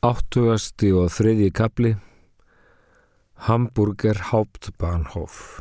Áttugasti 0.00 0.94
og 0.96 1.10
þriðji 1.12 1.50
kapli 1.52 1.90
Hamburger 3.44 4.16
Hauptbahnhof 4.30 5.60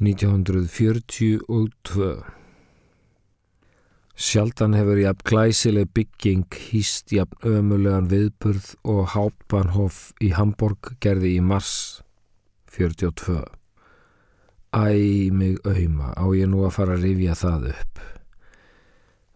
1942 0.00 2.06
Sjaldan 4.16 4.72
hefur 4.78 5.02
jafn 5.02 5.26
glæsileg 5.28 5.92
bygging 5.92 6.48
hýst 6.70 7.12
jafn 7.12 7.36
ömulegan 7.44 8.08
viðburð 8.08 8.72
og 8.88 9.12
Hauptbahnhof 9.12 10.16
í 10.24 10.32
Hamburg 10.38 10.96
gerði 11.04 11.36
í 11.36 11.44
mars 11.44 12.00
42 12.72 13.44
Æ 14.72 15.28
mig 15.28 15.60
auðma 15.68 16.16
á 16.16 16.24
ég 16.32 16.48
nú 16.48 16.64
að 16.64 16.72
fara 16.78 16.96
að 16.96 17.04
rifja 17.10 17.36
það 17.36 17.68
upp 17.74 18.19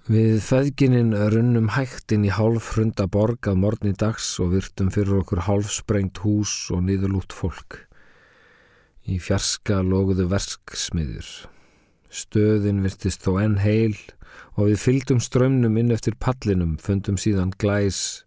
Við 0.05 0.43
feðgininn 0.45 1.15
runnum 1.33 1.71
hægtinn 1.73 2.27
í 2.29 2.33
hálf 2.37 2.75
hrunda 2.75 3.07
borg 3.09 3.47
að 3.49 3.57
morgni 3.63 3.95
dags 3.97 4.27
og 4.37 4.51
virtum 4.53 4.91
fyrir 4.93 5.23
okkur 5.23 5.47
hálf 5.47 5.71
sprengt 5.73 6.21
hús 6.21 6.69
og 6.69 6.83
niðurlút 6.85 7.33
fólk. 7.33 7.79
Í 9.09 9.17
fjarska 9.17 9.79
loguðu 9.81 10.27
versksmiður. 10.29 11.31
Stöðin 12.13 12.83
virtist 12.85 13.25
þó 13.25 13.39
enn 13.47 13.57
heil 13.65 13.97
og 14.59 14.69
við 14.69 14.83
fyldum 14.83 15.25
strömmnum 15.25 15.81
inn 15.81 15.97
eftir 15.97 16.19
pallinum, 16.21 16.77
fundum 16.77 17.17
síðan 17.17 17.57
glæs 17.57 18.27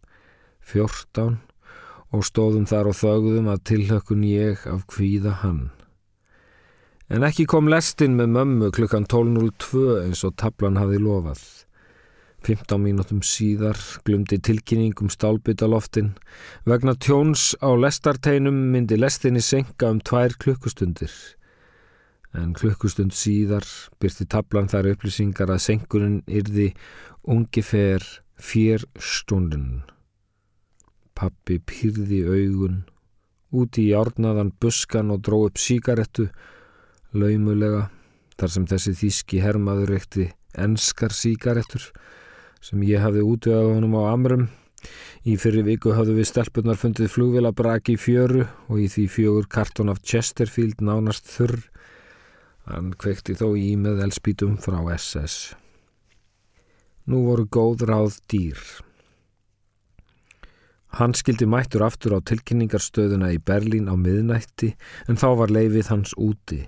14 0.74 1.38
og 2.10 2.26
stóðum 2.26 2.66
þar 2.66 2.90
og 2.90 2.98
þögðum 3.04 3.54
að 3.54 3.64
tilhökun 3.70 4.26
ég 4.26 4.66
af 4.66 4.82
kvíða 4.90 5.38
hann. 5.46 5.68
En 7.14 7.22
ekki 7.22 7.46
kom 7.46 7.70
lestinn 7.70 8.18
með 8.18 8.34
mömmu 8.34 8.74
klukkan 8.74 9.06
12.02 9.06 10.08
eins 10.08 10.26
og 10.26 10.34
tablan 10.42 10.82
hafi 10.82 10.98
lofað. 10.98 11.46
15 12.48 12.80
mínútum 12.80 13.20
síðar 13.26 13.76
glumdi 14.08 14.38
tilkynningum 14.40 15.10
stálbytaloftin. 15.12 16.14
Vegna 16.64 16.94
tjóns 16.96 17.52
á 17.60 17.76
lestarteinum 17.76 18.56
myndi 18.72 18.96
lestinni 18.96 19.44
senka 19.44 19.90
um 19.92 20.00
tvær 20.00 20.38
klukkustundir. 20.40 21.12
En 22.32 22.54
klukkustund 22.56 23.12
síðar 23.18 23.68
byrti 24.00 24.28
tablan 24.32 24.70
þær 24.72 24.94
upplýsingar 24.94 25.52
að 25.52 25.64
senkunin 25.66 26.22
yrði 26.28 26.70
ungifer 27.28 28.04
fér 28.40 28.86
stundin. 28.96 29.84
Pappi 31.18 31.58
pyrði 31.60 32.22
augun, 32.30 32.84
úti 33.52 33.90
í 33.90 33.96
árnaðan 33.98 34.54
buskan 34.62 35.12
og 35.12 35.24
dró 35.26 35.48
upp 35.50 35.60
síkarettu, 35.60 36.30
laumulega, 37.18 37.88
þar 38.38 38.54
sem 38.54 38.68
þessi 38.70 38.94
þíski 39.02 39.42
hermaður 39.42 39.96
ekti 39.98 40.30
enskar 40.58 41.16
síkarettur, 41.16 41.90
sem 42.64 42.84
ég 42.88 43.04
hafði 43.04 43.26
útöðað 43.26 43.74
honum 43.76 43.98
á 44.00 44.02
amrum. 44.14 44.48
Í 45.28 45.36
fyrir 45.42 45.66
viku 45.68 45.92
hafðu 45.98 46.18
við 46.20 46.30
stelpunar 46.30 46.80
fundið 46.80 47.12
flugvilabraki 47.12 47.98
í 47.98 48.00
fjöru 48.00 48.46
og 48.70 48.80
í 48.80 48.88
því 48.92 49.06
fjögur 49.12 49.48
kartón 49.52 49.92
af 49.92 50.04
Chesterfield 50.06 50.80
nánast 50.80 51.28
þurr. 51.28 51.60
Hann 52.68 52.94
kvekti 53.00 53.36
þó 53.40 53.50
í 53.60 53.74
með 53.80 54.04
elspítum 54.06 54.58
frá 54.62 54.80
SS. 54.96 55.56
Nú 57.08 57.24
voru 57.28 57.48
góð 57.48 57.88
ráð 57.88 58.20
dýr. 58.32 58.60
Hann 60.98 61.14
skildi 61.16 61.48
mættur 61.48 61.84
aftur 61.86 62.16
á 62.16 62.20
tilkynningarstöðuna 62.24 63.34
í 63.36 63.42
Berlín 63.44 63.92
á 63.92 63.96
miðnætti 64.00 64.74
en 65.08 65.20
þá 65.20 65.28
var 65.44 65.54
leifið 65.54 65.92
hans 65.92 66.16
úti. 66.16 66.64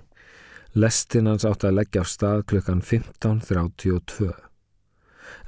Lestin 0.76 1.26
hans 1.26 1.48
átti 1.48 1.66
að 1.66 1.80
leggja 1.80 2.04
af 2.04 2.12
stað 2.12 2.44
klukkan 2.52 2.84
15.32. 2.84 4.49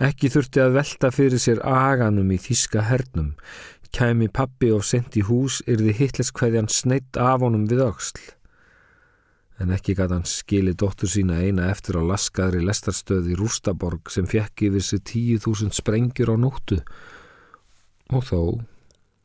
Ekki 0.03 0.31
þurfti 0.33 0.63
að 0.65 0.77
velta 0.79 1.11
fyrir 1.15 1.41
sér 1.43 1.63
aganum 1.67 2.31
í 2.35 2.39
þíska 2.41 2.85
hernum. 2.89 3.35
Kæmi 3.93 4.31
pappi 4.33 4.71
og 4.73 4.87
sendi 4.89 5.21
hús 5.29 5.61
yrði 5.69 5.93
hitleskvæðjan 5.99 6.71
sneitt 6.73 7.19
af 7.21 7.45
honum 7.45 7.67
við 7.69 7.85
auksl. 7.87 8.23
En 9.61 9.71
ekki 9.71 9.95
gæti 9.95 10.17
hann 10.17 10.27
skili 10.27 10.73
dóttur 10.75 11.11
sína 11.13 11.43
eina 11.45 11.69
eftir 11.71 12.01
á 12.01 12.03
laskaðri 12.03 12.63
lestarstöði 12.65 13.37
Rústaborg 13.39 14.11
sem 14.11 14.27
fekk 14.27 14.65
yfir 14.69 14.87
sig 14.87 15.03
tíu 15.07 15.37
þúsund 15.45 15.77
sprengjur 15.77 16.33
á 16.33 16.37
nóttu. 16.41 16.81
Og 18.11 18.25
þó, 18.27 18.41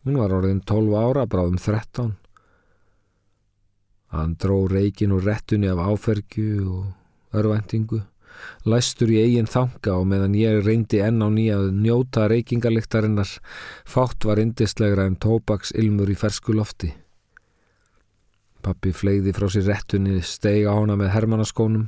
hún 0.03 0.19
var 0.19 0.35
orðin 0.35 0.61
12 0.61 0.99
ára, 0.99 1.25
bráðum 1.25 1.57
13. 1.57 2.13
Hann 4.13 4.35
dró 4.39 4.59
reikin 4.71 5.15
og 5.15 5.25
rettunni 5.25 5.71
af 5.71 5.81
áfergju 5.83 6.67
og 6.75 7.39
örvæntingu. 7.39 8.03
Læstur 8.67 9.11
í 9.13 9.21
eigin 9.23 9.49
þanga 9.49 9.95
og 9.97 10.05
meðan 10.11 10.37
ég 10.37 10.61
reyndi 10.65 11.01
enn 11.03 11.23
á 11.23 11.29
nýja 11.31 11.57
að 11.61 11.73
njóta 11.81 12.27
reykingaliktarinnar, 12.31 13.33
fátt 13.87 14.27
var 14.27 14.41
indislegra 14.43 15.07
en 15.07 15.19
tóbaks 15.19 15.73
ilmur 15.75 16.11
í 16.11 16.17
fersku 16.19 16.55
lofti. 16.57 16.93
Pappi 18.67 18.91
fleiði 18.91 19.31
frá 19.31 19.45
sér 19.51 19.67
rettunni, 19.69 20.17
steig 20.25 20.65
á 20.67 20.75
hana 20.75 20.97
með 20.99 21.13
hermanaskónum, 21.13 21.85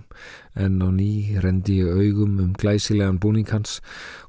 en 0.56 0.78
á 0.80 0.88
ný 0.96 1.36
rendi 1.44 1.80
ég 1.82 1.90
augum 1.92 2.38
um 2.40 2.54
glæsilegan 2.56 3.20
búning 3.20 3.50
hans 3.52 3.80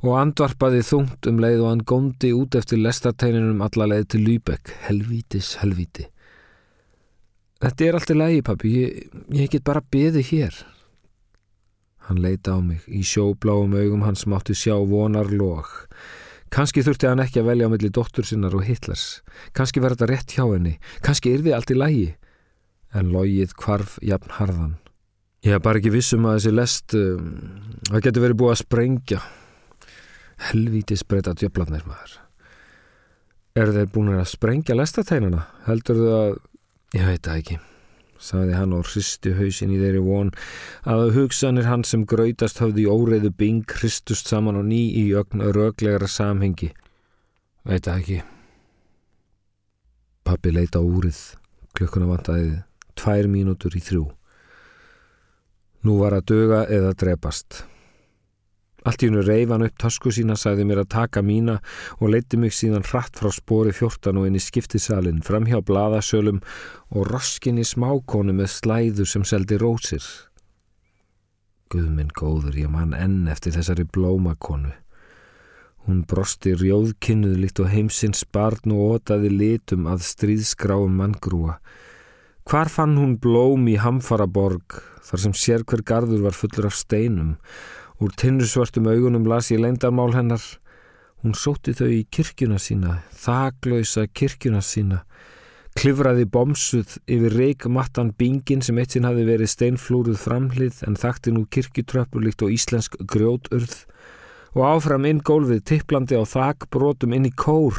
og 0.02 0.16
andvarpaði 0.19 0.81
þungt 0.88 1.28
um 1.31 1.38
leið 1.42 1.62
og 1.62 1.69
hann 1.70 1.84
góndi 1.92 2.32
út 2.34 2.58
eftir 2.58 2.82
lestarteininum 2.82 3.62
alla 3.62 3.87
leið 3.92 4.08
til 4.14 4.25
Lübeck, 4.26 4.75
helvítis 4.88 5.58
helvíti. 5.62 6.08
Þetta 7.60 7.87
er 7.87 7.97
allt 7.98 8.10
í 8.10 8.16
lægi, 8.16 8.44
pappi, 8.50 8.75
ég, 8.81 9.16
ég 9.37 9.52
get 9.52 9.66
bara 9.69 9.84
beði 9.84 10.25
hér. 10.32 10.56
Hann 12.10 12.19
leita 12.19 12.56
á 12.56 12.59
mig, 12.59 12.82
í 12.91 13.04
sjóbláum 13.06 13.71
augum 13.78 14.00
hans 14.03 14.25
mátti 14.26 14.50
sjá 14.59 14.75
vonar 14.75 15.28
lóg. 15.31 15.69
Kanski 16.50 16.82
þurfti 16.82 17.06
hann 17.06 17.22
ekki 17.22 17.38
að 17.38 17.50
velja 17.53 17.69
á 17.71 17.72
milli 17.72 17.91
dóttur 17.94 18.26
sinnar 18.26 18.56
og 18.59 18.65
Hitlers. 18.66 19.21
Kanski 19.54 19.78
verði 19.78 20.00
þetta 20.00 20.09
rétt 20.10 20.34
hjá 20.34 20.43
henni. 20.49 20.72
Kanski 21.06 21.37
yrði 21.37 21.54
allt 21.54 21.70
í 21.70 21.78
lægi. 21.78 22.09
En 22.99 23.12
logið 23.15 23.54
kvarf 23.54 23.94
jafn 24.03 24.34
harðan. 24.41 24.75
Ég 25.47 25.54
hef 25.54 25.62
bara 25.62 25.78
ekki 25.78 25.94
vissum 25.94 26.26
að 26.26 26.41
þessi 26.41 26.54
lest, 26.56 26.99
um, 26.99 27.31
það 27.93 28.04
getur 28.09 28.26
verið 28.26 28.41
búið 28.43 28.56
að 28.56 28.60
sprengja. 28.65 29.22
Helvítis 30.50 31.06
breyta 31.06 31.38
djöflarnir 31.38 31.87
maður. 31.87 32.19
Er 33.54 33.70
þeir 33.78 33.91
búin 33.94 34.16
að 34.19 34.26
sprengja 34.34 34.75
lestateinana? 34.75 35.47
Heldur 35.70 36.03
þau 36.03 36.15
að, 36.19 36.38
ég 36.99 37.12
veit 37.15 37.22
það 37.22 37.44
ekki 37.44 37.62
sagði 38.20 38.58
hann 38.58 38.75
og 38.76 38.86
hristi 38.91 39.32
hausin 39.38 39.72
í 39.75 39.78
þeirri 39.81 40.03
von 40.04 40.31
að 40.88 41.14
hugsanir 41.16 41.69
hann 41.70 41.84
sem 41.88 42.04
grautast 42.08 42.60
hafði 42.60 42.84
í 42.84 42.91
óreiðu 42.92 43.32
bing 43.36 43.64
hristust 43.81 44.28
saman 44.31 44.60
og 44.60 44.69
ný 44.69 44.82
í 45.00 45.06
ögn 45.16 45.42
röglegra 45.56 46.08
samhengi. 46.08 46.70
Veit 47.64 47.86
það 47.88 47.97
ekki. 47.97 48.20
Pappi 50.25 50.53
leita 50.53 50.81
á 50.81 50.84
úrið, 50.84 51.19
klukkuna 51.75 52.10
vantaði 52.12 52.60
tvær 53.00 53.28
mínútur 53.32 53.75
í 53.76 53.82
þrjú. 53.82 54.04
Nú 55.88 55.97
var 56.02 56.19
að 56.19 56.26
döga 56.28 56.64
eða 56.69 56.92
drepast. 56.92 57.64
Allt 58.88 59.02
í 59.04 59.10
hennu 59.10 59.22
reyfan 59.26 59.66
upp 59.66 59.76
tasku 59.80 60.12
sína, 60.14 60.36
sagði 60.41 60.64
mér 60.68 60.82
að 60.84 60.92
taka 60.94 61.20
mína 61.24 61.58
og 61.98 62.14
leiti 62.14 62.38
mig 62.41 62.54
síðan 62.56 62.86
hratt 62.88 63.18
frá 63.20 63.28
spori 63.34 63.74
14 63.76 64.16
og 64.16 64.28
inn 64.28 64.38
í 64.38 64.42
skiptisalinn, 64.42 65.20
fram 65.26 65.48
hjá 65.50 65.60
bladasölum 65.60 66.41
og 66.96 67.10
roskin 67.10 67.60
í 67.60 67.66
smákonu 67.66 68.32
með 68.36 68.52
slæður 68.54 69.10
sem 69.10 69.26
seldi 69.28 69.60
rósir. 69.60 70.04
Guðminn 71.70 72.10
góður, 72.16 72.56
ég 72.56 72.70
mann 72.72 72.96
enn 72.96 73.28
eftir 73.30 73.54
þessari 73.54 73.84
blómakonu. 73.86 74.72
Hún 75.86 76.02
brosti 76.08 76.52
rjóðkinnuð 76.56 77.36
líkt 77.40 77.60
og 77.62 77.70
heimsins 77.72 78.24
barn 78.32 78.72
og 78.74 78.96
ótaði 78.96 79.30
litum 79.32 79.86
að 79.88 80.02
stríðskráum 80.08 80.96
manngrúa. 80.98 81.60
Hvar 82.48 82.72
fann 82.72 82.96
hún 82.98 83.14
blóm 83.22 83.69
í 83.70 83.76
Hamfaraborg, 83.80 84.80
þar 85.06 85.22
sem 85.24 85.36
sér 85.36 85.64
hver 85.69 85.84
gardur 85.86 86.24
var 86.24 86.36
fullur 86.36 86.69
af 86.69 86.76
steinum, 86.76 87.36
Úr 88.00 88.15
tinnusvartum 88.16 88.87
augunum 88.88 89.27
las 89.28 89.50
ég 89.53 89.59
leindarmál 89.61 90.15
hennar. 90.16 90.41
Hún 91.21 91.34
sóti 91.37 91.75
þau 91.77 91.91
í 91.93 92.06
kirkjuna 92.09 92.56
sína, 92.56 92.94
þaglausa 93.12 94.06
kirkjuna 94.17 94.62
sína, 94.64 95.02
klifraði 95.76 96.25
bomsuð 96.25 96.94
yfir 97.05 97.37
reikmattan 97.37 98.14
bingin 98.17 98.64
sem 98.64 98.81
eitt 98.81 98.97
sinn 98.97 99.05
hafi 99.05 99.26
verið 99.29 99.50
steinflúruð 99.52 100.17
framhlið 100.23 100.79
en 100.88 100.97
þakti 100.97 101.35
nú 101.37 101.43
kirkjutröppur 101.52 102.25
líkt 102.25 102.47
og 102.47 102.55
íslensk 102.55 102.97
grjóturð. 103.05 103.76
Og 104.56 104.64
áfram 104.70 105.05
inn 105.11 105.20
gólfið 105.20 105.61
tipplandi 105.69 106.17
á 106.17 106.25
þakbrótum 106.25 107.12
inn 107.19 107.29
í 107.29 107.35
kór 107.37 107.76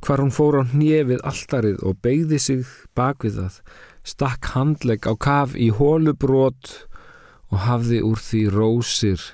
hvar 0.00 0.24
hún 0.24 0.32
fór 0.32 0.62
á 0.64 0.72
hnjefið 0.72 1.20
alltarið 1.28 1.84
og 1.84 2.00
beigði 2.00 2.40
sig 2.40 2.64
bakvið 2.96 3.36
það, 3.42 3.60
stakk 4.00 4.50
handlegg 4.56 5.04
á 5.04 5.12
kaf 5.12 5.52
í 5.60 5.68
hólubrót 5.76 6.72
og 7.52 7.62
hafði 7.68 8.00
úr 8.08 8.16
því 8.16 8.44
rósir 8.56 9.28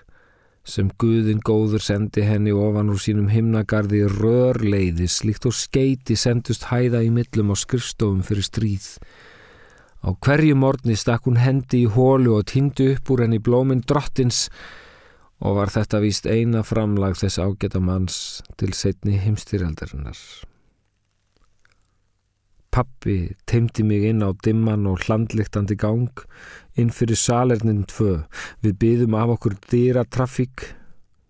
sem 0.69 0.91
Guðin 1.01 1.41
góður 1.45 1.83
sendi 1.83 2.25
henni 2.27 2.53
ofan 2.53 2.93
úr 2.93 3.01
sínum 3.01 3.31
himnagarði 3.33 4.03
rörleiðis 4.13 5.23
líkt 5.25 5.49
og 5.49 5.57
skeiti 5.57 6.17
sendust 6.19 6.69
hæða 6.69 7.01
í 7.07 7.09
millum 7.15 7.55
á 7.55 7.57
skrifstofum 7.57 8.21
fyrir 8.27 8.45
stríð. 8.45 8.91
Á 10.05 10.13
hverju 10.13 10.59
morgni 10.61 10.95
stakk 10.99 11.27
hún 11.27 11.41
hendi 11.41 11.87
í 11.87 11.89
hólu 11.95 12.37
og 12.37 12.47
týndi 12.53 12.93
upp 12.95 13.11
úr 13.15 13.25
henni 13.25 13.41
blóminn 13.43 13.83
drottins 13.83 14.47
og 15.41 15.57
var 15.59 15.73
þetta 15.73 16.03
víst 16.05 16.29
eina 16.29 16.63
framlag 16.67 17.17
þess 17.19 17.41
ágæta 17.43 17.81
manns 17.83 18.43
til 18.61 18.75
setni 18.77 19.19
heimstýraldarinnar. 19.23 20.19
Pappi 22.79 23.33
teimdi 23.51 23.83
mig 23.83 24.05
inn 24.07 24.23
á 24.23 24.31
dimman 24.39 24.85
og 24.87 25.01
hlandliktandi 25.03 25.75
gang 25.75 26.21
inn 26.79 26.93
fyrir 26.95 27.19
salernin 27.19 27.81
tvö. 27.91 28.21
Við 28.63 28.77
byðum 28.79 29.17
af 29.19 29.33
okkur 29.35 29.57
dýra 29.73 30.05
trafík. 30.07 30.63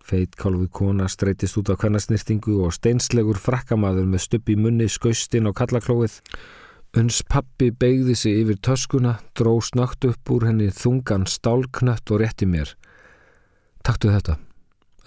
Feitkálfuð 0.04 0.68
kona 0.76 1.06
streytist 1.08 1.56
út 1.56 1.72
á 1.72 1.80
kvennasnýrtingu 1.80 2.58
og 2.66 2.76
steinslegur 2.76 3.40
frakkamaður 3.40 4.10
með 4.12 4.24
stupp 4.26 4.52
í 4.52 4.58
munni 4.60 4.90
skaustinn 4.92 5.48
á 5.48 5.56
kallaklóið. 5.56 6.20
Uns 7.00 7.22
pappi 7.24 7.70
beigði 7.72 8.20
sig 8.26 8.44
yfir 8.44 8.60
töskuna, 8.68 9.16
dró 9.32 9.56
snögt 9.64 10.04
upp 10.04 10.28
úr 10.28 10.50
henni 10.50 10.68
þungan 10.68 11.24
stálknött 11.24 12.12
og 12.12 12.26
rétti 12.26 12.44
mér. 12.44 12.76
Taktu 13.88 14.12
þetta. 14.12 14.36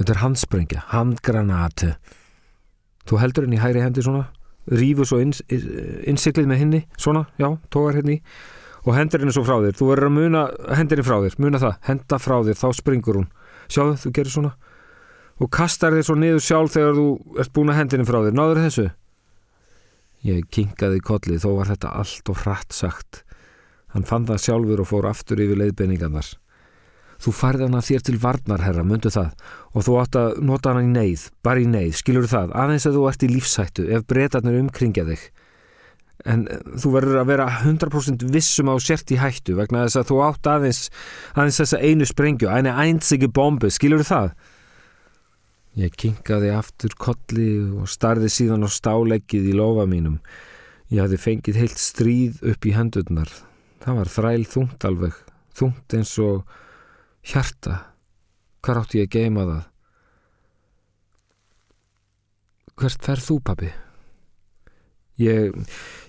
Þetta 0.01 0.17
er 0.17 0.25
handsprengja, 0.25 0.85
handgranati. 0.89 1.93
Þú 3.05 3.21
heldur 3.21 3.45
henni 3.45 3.61
hæri 3.61 3.85
hendi 3.85 4.01
svona? 4.01 4.31
Rýfur 4.69 5.08
svo 5.10 5.22
ins, 5.24 5.42
innsiklið 5.50 6.50
með 6.50 6.62
henni 6.62 6.81
svona, 7.00 7.25
já, 7.42 7.48
tógar 7.74 7.98
henni 7.98 8.19
og 8.86 8.96
hendur 8.98 9.24
henni 9.24 9.34
svo 9.34 9.44
frá 9.46 9.58
þér, 9.62 9.78
þú 9.78 9.88
verður 9.92 10.10
að 10.10 10.16
muna 10.18 10.44
hendur 10.78 11.02
henni 11.02 11.08
frá 11.08 11.18
þér, 11.24 11.38
muna 11.42 11.62
það, 11.62 11.75
henda 11.88 12.19
frá 12.22 12.36
þér 12.48 12.60
þá 12.62 12.68
springur 12.78 13.19
hún, 13.22 13.28
sjáðu, 13.69 13.98
þú 14.04 14.13
gerir 14.18 14.36
svona. 14.36 14.54
Og 15.42 15.50
kastar 15.54 15.96
þér 15.96 16.06
svo 16.06 16.16
niður 16.22 16.44
sjálf 16.46 16.75
þegar 16.75 16.98
þú 16.98 17.06
ert 17.42 17.54
búin 17.56 17.74
að 17.74 17.80
hendinni 17.80 18.06
frá 18.06 18.19
þér. 18.22 18.36
Náður 18.38 18.62
þessu? 18.62 18.88
Ég 20.28 20.46
kinkaði 20.54 21.02
kollið, 21.02 21.42
þó 21.42 21.50
var 21.58 21.72
þetta 21.72 21.94
allt 21.98 22.30
og 22.30 22.44
hratt 22.44 22.78
sagt. 22.78 23.24
Hann 23.96 24.06
fann 24.06 24.28
það 24.30 24.44
sjálfur 24.46 24.84
og 24.84 24.90
fór 24.92 25.10
aftur 25.10 25.42
yfir 25.42 25.58
leiðbenningarnar 25.58 26.30
Þú 27.21 27.33
færði 27.38 27.68
hana 27.68 27.83
þér 27.85 28.03
til 28.07 28.18
varnar, 28.21 28.63
herra, 28.65 28.83
myndu 28.88 29.12
það, 29.13 29.35
og 29.75 29.85
þú 29.85 29.97
átt 30.01 30.18
að 30.18 30.39
nota 30.47 30.71
hana 30.71 30.81
í 30.81 30.89
neyð, 30.89 31.27
bara 31.45 31.62
í 31.62 31.68
neyð, 31.69 31.91
skilur 32.00 32.25
það, 32.29 32.56
aðeins 32.57 32.88
að 32.89 32.97
þú 32.97 33.03
ert 33.12 33.25
í 33.25 33.29
lífsættu 33.29 33.85
ef 33.94 34.07
breytarnir 34.09 34.57
umkringja 34.63 35.06
þig. 35.12 35.27
En 36.25 36.47
eh, 36.50 36.63
þú 36.81 36.94
verður 36.95 37.19
að 37.21 37.29
vera 37.31 37.45
100% 37.62 38.25
vissum 38.33 38.71
á 38.73 38.75
sért 38.81 39.13
í 39.13 39.19
hættu 39.21 39.56
vegna 39.57 39.85
þess 39.85 40.01
að 40.01 40.09
þú 40.09 40.18
átt 40.25 40.50
aðeins, 40.50 40.81
aðeins 41.35 41.62
þessa 41.62 41.81
einu 41.81 42.07
sprengju, 42.09 42.50
einu 42.50 42.73
einsigi 42.85 43.29
bombu, 43.29 43.69
skilur 43.74 44.06
það? 44.06 44.33
Ég 45.79 45.94
kinkaði 45.95 46.50
aftur 46.51 46.97
kolli 47.00 47.51
og 47.79 47.88
starði 47.89 48.27
síðan 48.33 48.65
á 48.67 48.69
stáleggið 48.69 49.53
í 49.53 49.56
lofa 49.56 49.85
mínum. 49.88 50.17
Ég 50.91 51.06
hafði 51.06 51.21
fengið 51.24 51.62
heilt 51.62 51.79
stríð 51.79 52.41
upp 52.51 52.67
í 52.67 52.74
hendurnar. 52.75 53.29
Það 53.81 54.01
var 54.01 54.12
þræl 54.12 54.44
þungt 54.51 54.89
alveg, 54.89 55.21
þungt 55.56 55.95
eins 55.95 56.12
og 56.19 56.41
Hjarta, 57.21 57.77
hvað 58.65 58.81
átti 58.81 59.01
ég 59.01 59.07
að 59.09 59.13
geima 59.13 59.45
það? 59.45 59.63
Hvert 62.81 63.06
ferð 63.06 63.25
þú, 63.27 63.35
pappi? 63.45 63.69
Ég, 65.21 65.53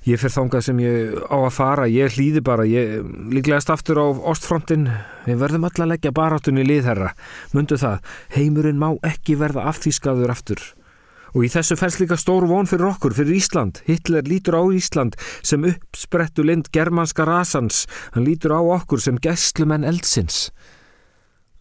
ég 0.08 0.20
fer 0.20 0.32
þangað 0.32 0.64
sem 0.64 0.78
ég 0.80 1.16
á 1.28 1.36
að 1.36 1.52
fara, 1.52 1.88
ég 1.90 2.14
hlýði 2.16 2.40
bara, 2.46 2.64
ég 2.64 3.02
líklegast 3.34 3.72
aftur 3.74 4.00
á 4.00 4.06
ostfrontin, 4.32 4.88
við 5.26 5.42
verðum 5.42 5.66
alla 5.68 5.84
að 5.84 5.92
leggja 5.92 6.14
baráttunni 6.16 6.64
liðherra, 6.64 7.12
mundu 7.52 7.76
það, 7.76 8.00
heimurinn 8.32 8.80
má 8.80 8.94
ekki 9.04 9.36
verða 9.36 9.66
afþýskaður 9.68 10.32
aftur. 10.32 10.64
Og 11.36 11.44
í 11.44 11.52
þessu 11.52 11.76
fælst 11.80 12.00
líka 12.00 12.16
stór 12.20 12.44
von 12.48 12.68
fyrir 12.68 12.88
okkur, 12.90 13.12
fyrir 13.16 13.36
Ísland. 13.36 13.80
Hitler 13.88 14.24
lítur 14.28 14.56
á 14.56 14.64
Ísland 14.72 15.16
sem 15.40 15.64
uppsprettu 15.64 16.44
lind 16.44 16.68
germanska 16.72 17.24
rasans, 17.28 17.86
hann 18.16 18.24
lítur 18.28 18.56
á 18.56 18.60
okkur 18.60 19.00
sem 19.00 19.20
gæslumenn 19.20 19.84
eldsins. 19.88 20.50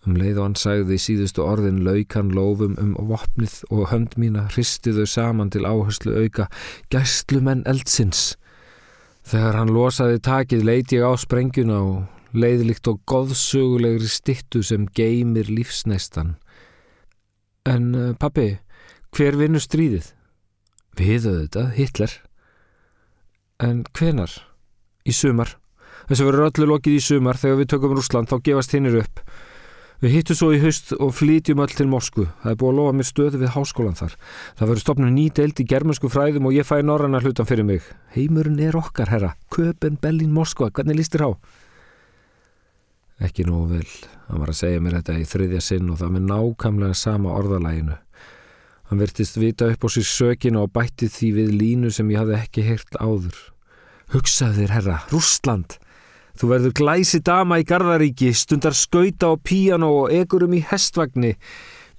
Um 0.01 0.15
leið 0.17 0.39
og 0.39 0.45
hann 0.47 0.57
sagði 0.57 0.97
í 0.97 1.01
síðustu 1.01 1.43
orðin 1.45 1.83
laukan 1.85 2.31
lofum 2.33 2.73
um 2.81 2.95
vopnið 2.97 3.59
og 3.69 3.91
hönd 3.91 4.15
mína 4.17 4.47
hristi 4.49 4.95
þau 4.95 5.05
saman 5.05 5.51
til 5.53 5.67
áherslu 5.67 6.15
auka 6.23 6.47
gæstlumenn 6.93 7.61
eldsins. 7.69 8.31
Þegar 9.29 9.59
hann 9.59 9.73
losaði 9.75 10.23
takið 10.25 10.65
leiti 10.65 10.97
ég 10.97 11.05
á 11.05 11.13
sprengjuna 11.21 11.77
og 11.85 12.33
leiðlikt 12.33 12.89
og 12.89 13.03
goðsögulegri 13.05 14.09
stittu 14.09 14.63
sem 14.65 14.87
geymir 14.97 15.51
lífsneistan. 15.51 16.35
En 17.69 17.93
uh, 17.93 18.09
pappi, 18.17 18.55
hver 19.13 19.37
vinnur 19.37 19.61
stríðið? 19.61 20.09
Við 20.97 21.27
auðvitað, 21.29 21.69
Hitler. 21.77 22.17
En 23.61 23.83
hvenar? 23.93 24.33
Í 25.05 25.13
sumar. 25.13 25.53
Þessu 26.09 26.25
verður 26.25 26.49
öllu 26.49 26.71
lokið 26.73 26.97
í 26.97 27.05
sumar 27.05 27.37
þegar 27.37 27.61
við 27.61 27.71
tökum 27.75 27.95
Rúsland 27.95 28.31
þá 28.31 28.39
gefast 28.47 28.73
hinnir 28.73 28.97
upp. 29.03 29.21
Við 30.01 30.15
hittum 30.15 30.37
svo 30.37 30.47
í 30.49 30.59
haust 30.63 30.95
og 30.97 31.11
flytjum 31.13 31.59
öll 31.61 31.73
til 31.77 31.85
Moskvu. 31.89 32.23
Það 32.41 32.51
er 32.51 32.55
búið 32.57 32.71
að 32.71 32.77
lofa 32.79 32.93
mér 32.97 33.05
stöðu 33.05 33.41
við 33.43 33.51
háskólan 33.53 33.97
þar. 33.99 34.15
Það 34.57 34.71
verður 34.71 34.81
stopnum 34.81 35.11
ný 35.13 35.25
deild 35.37 35.61
í 35.61 35.65
germansku 35.69 36.09
fræðum 36.09 36.47
og 36.49 36.55
ég 36.55 36.65
fæ 36.65 36.79
norranna 36.81 37.21
hlutan 37.21 37.45
fyrir 37.45 37.67
mig. 37.67 37.85
Heimurinn 38.15 38.57
er 38.65 38.79
okkar, 38.79 39.11
herra. 39.13 39.35
Köpen, 39.53 39.99
Bellin, 40.01 40.33
Moskva. 40.33 40.71
Hvernig 40.73 40.97
líst 40.97 41.13
þér 41.13 41.27
á? 41.29 41.31
Ekki 43.29 43.45
nógu 43.45 43.75
vel. 43.75 43.91
Hann 44.31 44.41
var 44.41 44.49
að 44.49 44.57
segja 44.63 44.81
mér 44.81 44.97
þetta 44.97 45.19
í 45.21 45.29
þriðja 45.29 45.61
sinn 45.67 45.93
og 45.93 46.01
það 46.01 46.15
með 46.15 46.27
nákamlega 46.31 46.97
sama 46.97 47.37
orðalæginu. 47.37 47.99
Hann 48.89 49.05
verðist 49.05 49.37
vita 49.37 49.69
upp 49.69 49.85
á 49.85 49.89
sér 49.93 50.09
sökina 50.09 50.65
og 50.65 50.73
bætti 50.73 51.11
því 51.13 51.29
við 51.37 51.53
línu 51.61 51.93
sem 51.93 52.09
ég 52.09 52.23
hafði 52.23 52.39
ekki 52.41 52.65
heyrt 52.65 52.97
áður. 52.97 53.37
Hugsaður, 54.17 54.73
herra, 54.73 54.97
Rústland. 55.13 55.77
Þú 56.39 56.49
verður 56.53 56.75
glæsi 56.79 57.19
dama 57.25 57.59
í 57.61 57.67
Garðaríki, 57.67 58.31
stundar 58.35 58.75
skauta 58.77 59.31
á 59.31 59.35
píano 59.35 59.91
og 60.03 60.15
egurum 60.15 60.55
í 60.55 60.63
hestvagni, 60.63 61.35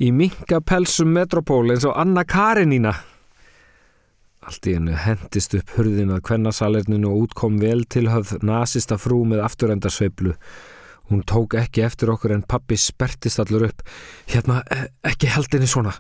í 0.00 0.11
minkapelsum 0.14 1.12
metropól 1.12 1.67
eins 1.70 1.87
og 1.88 1.96
Anna 2.00 2.25
Karenína. 2.25 2.94
Allt 4.43 4.67
í 4.67 4.75
hennu 4.75 4.96
hendist 4.99 5.55
upp 5.55 5.76
hurðin 5.76 6.11
að 6.17 6.25
kvennasalerninu 6.26 7.12
og 7.12 7.29
útkom 7.29 7.61
vel 7.62 7.84
tilhöfð 7.87 8.40
nazista 8.43 8.99
frú 8.99 9.20
með 9.29 9.44
afturendarsveiflu. 9.46 10.34
Hún 11.12 11.23
tók 11.29 11.55
ekki 11.61 11.84
eftir 11.87 12.11
okkur 12.11 12.34
en 12.34 12.43
pappi 12.49 12.79
spertist 12.81 13.38
allur 13.43 13.69
upp. 13.69 13.84
Hérna, 14.32 14.62
e, 14.73 14.88
ekki 15.12 15.31
held 15.31 15.52
henni 15.52 15.69
svona. 15.70 15.93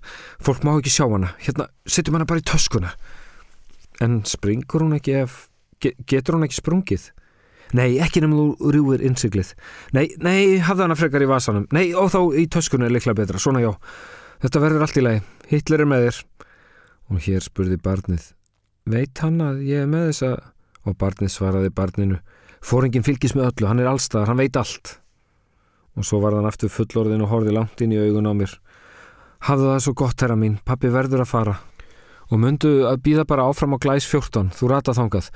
Fólk 0.42 0.64
má 0.66 0.72
ekki 0.72 0.90
sjá 0.94 1.04
hana. 1.10 1.34
Hérna, 1.42 1.68
setjum 1.86 2.16
hana 2.18 2.26
bara 2.26 2.42
í 2.42 2.46
töskuna. 2.48 2.94
En 4.02 4.22
springur 4.26 4.86
hún 4.86 4.96
ekki 4.98 5.18
ef... 5.22 5.46
Getur 5.82 6.38
hún 6.38 6.46
ekki 6.46 6.60
sprungið? 6.60 7.08
Nei, 7.72 7.96
ekki 8.04 8.20
nefnum 8.20 8.52
þú 8.60 8.72
rjúir 8.74 9.04
innsiklið. 9.08 9.54
Nei, 9.96 10.10
nei, 10.20 10.58
hafða 10.60 10.86
hana 10.86 10.96
frekar 10.98 11.24
í 11.24 11.28
vasanum. 11.30 11.64
Nei, 11.72 11.94
og 11.96 12.10
þá 12.12 12.20
í 12.36 12.44
töskunni 12.52 12.88
er 12.88 12.92
likla 12.92 13.14
betra. 13.16 13.40
Svona 13.40 13.62
já. 13.64 13.70
Þetta 14.44 14.62
verður 14.64 14.84
allt 14.84 14.98
í 15.00 15.04
lagi. 15.06 15.22
Hitler 15.48 15.84
er 15.84 15.88
með 15.88 16.06
þér. 16.06 16.18
Og 17.12 17.22
hér 17.24 17.46
spurði 17.46 17.78
barnið. 17.80 18.26
Veit 18.92 19.22
hann 19.24 19.40
að 19.44 19.62
ég 19.68 19.86
er 19.86 19.88
með 19.90 20.10
þessa? 20.10 20.32
Og 20.84 20.98
barnið 21.00 21.32
svaraði 21.32 21.72
barninu. 21.72 22.20
Fóringin 22.62 23.06
fylgis 23.06 23.36
með 23.38 23.52
öllu. 23.52 23.70
Hann 23.70 23.80
er 23.80 23.90
allstaðar. 23.92 24.32
Hann 24.32 24.42
veit 24.42 24.58
allt. 24.60 24.96
Og 25.96 26.08
svo 26.08 26.20
var 26.22 26.36
hann 26.36 26.48
aftur 26.48 26.72
fullorðin 26.72 27.24
og 27.24 27.32
horfið 27.32 27.56
langt 27.56 27.84
inn 27.84 27.92
í 27.94 28.00
augun 28.00 28.28
á 28.28 28.32
mér. 28.36 28.56
Hafðu 29.48 29.72
það 29.72 29.84
svo 29.86 29.94
gott, 30.02 30.20
herra 30.22 30.36
mín. 30.38 30.58
Pappi 30.66 30.92
verður 30.92 31.24
að 31.24 31.32
fara. 31.32 31.58
Og 32.32 32.40
myndu 32.40 32.82
að 32.88 33.00
býða 33.04 33.26
bara 33.28 33.48
áfram 33.48 33.76
á 33.76 33.82
glæs 33.82 34.06
14. 34.08 34.52
Þú 34.56 34.70
rata 34.70 34.94
þangað. 34.96 35.32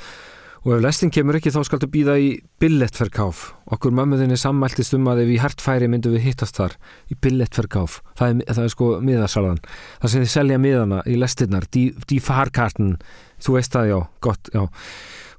Og 0.67 0.73
ef 0.75 0.81
lestin 0.83 1.13
kemur 1.15 1.37
ekki 1.39 1.53
þá 1.55 1.61
skaldu 1.63 1.87
býða 1.87 2.17
í 2.19 2.31
billettverkáf. 2.59 3.53
Okkur 3.71 3.93
mömmuðinni 3.95 4.35
sammæltist 4.35 4.97
um 4.97 5.05
að 5.07 5.21
ef 5.23 5.29
í 5.31 5.37
hertfæri 5.39 5.87
myndu 5.87 6.11
við 6.11 6.25
hittast 6.25 6.57
þar 6.59 6.73
í 7.07 7.15
billettverkáf. 7.23 8.01
Það 8.19 8.41
það 8.49 8.63
er 8.65 8.73
sko 8.75 8.89
miðarsalan. 9.07 9.61
Það 10.03 10.11
sem 10.11 10.25
þið 10.25 10.33
selja 10.33 10.57
miðana 10.65 10.99
í 11.07 11.19
lestinnar, 11.23 11.69
die 11.71 12.19
farkarten. 12.19 12.97
Þú 13.39 13.55
veist 13.55 13.77
það 13.77 13.93
já, 13.93 13.99
gott, 14.27 14.51
já. 14.51 14.65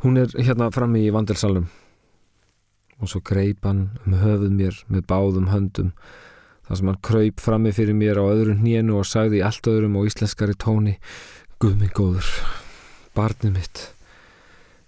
Hún 0.05 0.21
er 0.23 0.31
hérna 0.37 0.69
frammi 0.71 1.03
í 1.03 1.11
vandelsalum. 1.11 1.67
Og 3.03 3.11
svo 3.11 3.19
greip 3.19 3.67
hann 3.67 3.83
um 4.05 4.15
höfuð 4.21 4.55
mér 4.61 4.79
með 4.87 5.05
báðum 5.11 5.51
höndum. 5.51 5.91
Það 6.69 6.79
sem 6.79 6.93
hann 6.93 7.01
kröyp 7.09 7.43
frammi 7.43 7.75
fyrir 7.75 7.99
mér 7.99 8.23
á 8.23 8.31
öðru 8.31 8.55
hnínu 8.61 8.95
og 9.01 9.11
sagði 9.11 9.41
í 9.41 9.45
allt 9.51 9.67
öðrum 9.67 9.99
og 9.99 10.07
íslenskari 10.07 10.55
tóni 10.55 10.95
Guð 11.59 11.79
minn 11.81 11.91
góður, 11.91 12.31
barnið 13.17 13.55
mitt. 13.59 13.87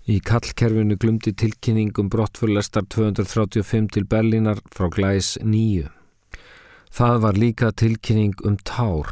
Í 0.10 0.16
kallkerfinu 0.26 0.96
glumdi 0.98 1.36
tilkynningum 1.38 2.08
brottfurlestar 2.10 2.88
235 2.90 3.92
til 3.94 4.08
Berlínar 4.10 4.58
frá 4.74 4.88
glæs 4.90 5.36
9. 5.44 5.84
Það 6.90 7.20
var 7.22 7.38
líka 7.38 7.70
tilkynning 7.78 8.34
um 8.42 8.56
tár. 8.66 9.12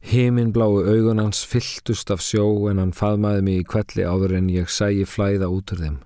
Himinbláu 0.00 0.80
augunans 0.80 1.42
fylltust 1.44 2.14
af 2.14 2.24
sjó 2.24 2.46
en 2.70 2.80
hann 2.80 2.96
faðmaði 2.96 3.44
mig 3.44 3.60
í 3.60 3.68
kvelli 3.68 4.08
áður 4.08 4.38
en 4.38 4.48
ég 4.54 4.72
sæi 4.72 5.04
flæða 5.04 5.52
út 5.52 5.76
úr 5.76 5.84
þeim. 5.84 6.00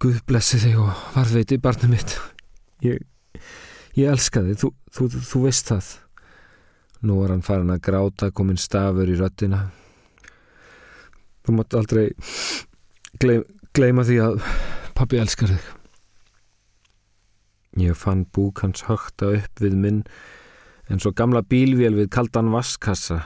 Guð 0.00 0.24
blessi 0.24 0.64
þig 0.64 0.80
og 0.80 1.06
varðveiti 1.18 1.60
barnið 1.60 1.92
mitt. 1.92 2.18
Ég, 2.88 3.04
ég 4.00 4.16
elska 4.16 4.46
þig, 4.48 4.62
þú, 4.64 4.74
þú, 4.96 5.12
þú 5.28 5.44
veist 5.44 5.76
það. 5.76 5.94
Nú 7.04 7.20
var 7.20 7.36
hann 7.36 7.44
farin 7.44 7.76
að 7.76 7.84
gráta 7.84 8.32
komin 8.32 8.56
stafur 8.56 9.12
í 9.12 9.20
röttina 9.20 9.66
þú 11.44 11.56
mátt 11.58 11.76
aldrei 11.78 12.08
gleym, 13.22 13.44
gleyma 13.76 14.04
því 14.06 14.20
að 14.24 14.44
pappi 14.96 15.20
elskar 15.20 15.54
þig 15.54 15.72
Ég 17.74 17.96
fann 17.98 18.22
búk 18.30 18.62
hans 18.62 18.84
högta 18.86 19.32
upp 19.34 19.60
við 19.62 19.74
minn 19.74 20.04
en 20.92 21.00
svo 21.02 21.10
gamla 21.16 21.42
bílvél 21.42 21.96
við 21.96 22.12
kaldan 22.14 22.52
vaskassa. 22.52 23.24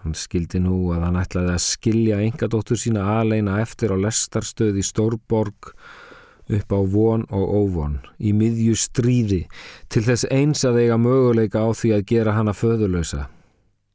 Hann 0.00 0.16
skildi 0.16 0.60
nú 0.64 0.92
að 0.94 1.04
hann 1.04 1.18
ætlaði 1.20 1.52
að 1.52 1.64
skilja 1.66 2.22
engadóttur 2.24 2.80
sína 2.80 3.04
aðleina 3.18 3.58
eftir 3.60 3.92
á 3.92 3.96
lestarstöð 4.00 4.80
í 4.80 4.84
Stórborg 4.84 5.74
upp 6.44 6.72
á 6.76 6.80
von 6.80 7.24
og 7.32 7.52
óvon, 7.56 7.98
í 8.20 8.32
miðju 8.36 8.74
stríði, 8.76 9.44
til 9.88 10.04
þess 10.04 10.28
eins 10.32 10.64
að 10.68 10.82
eiga 10.84 10.98
möguleika 11.00 11.64
á 11.64 11.72
því 11.72 11.94
að 11.96 12.06
gera 12.08 12.36
hana 12.36 12.52
föðulösa. 12.56 13.28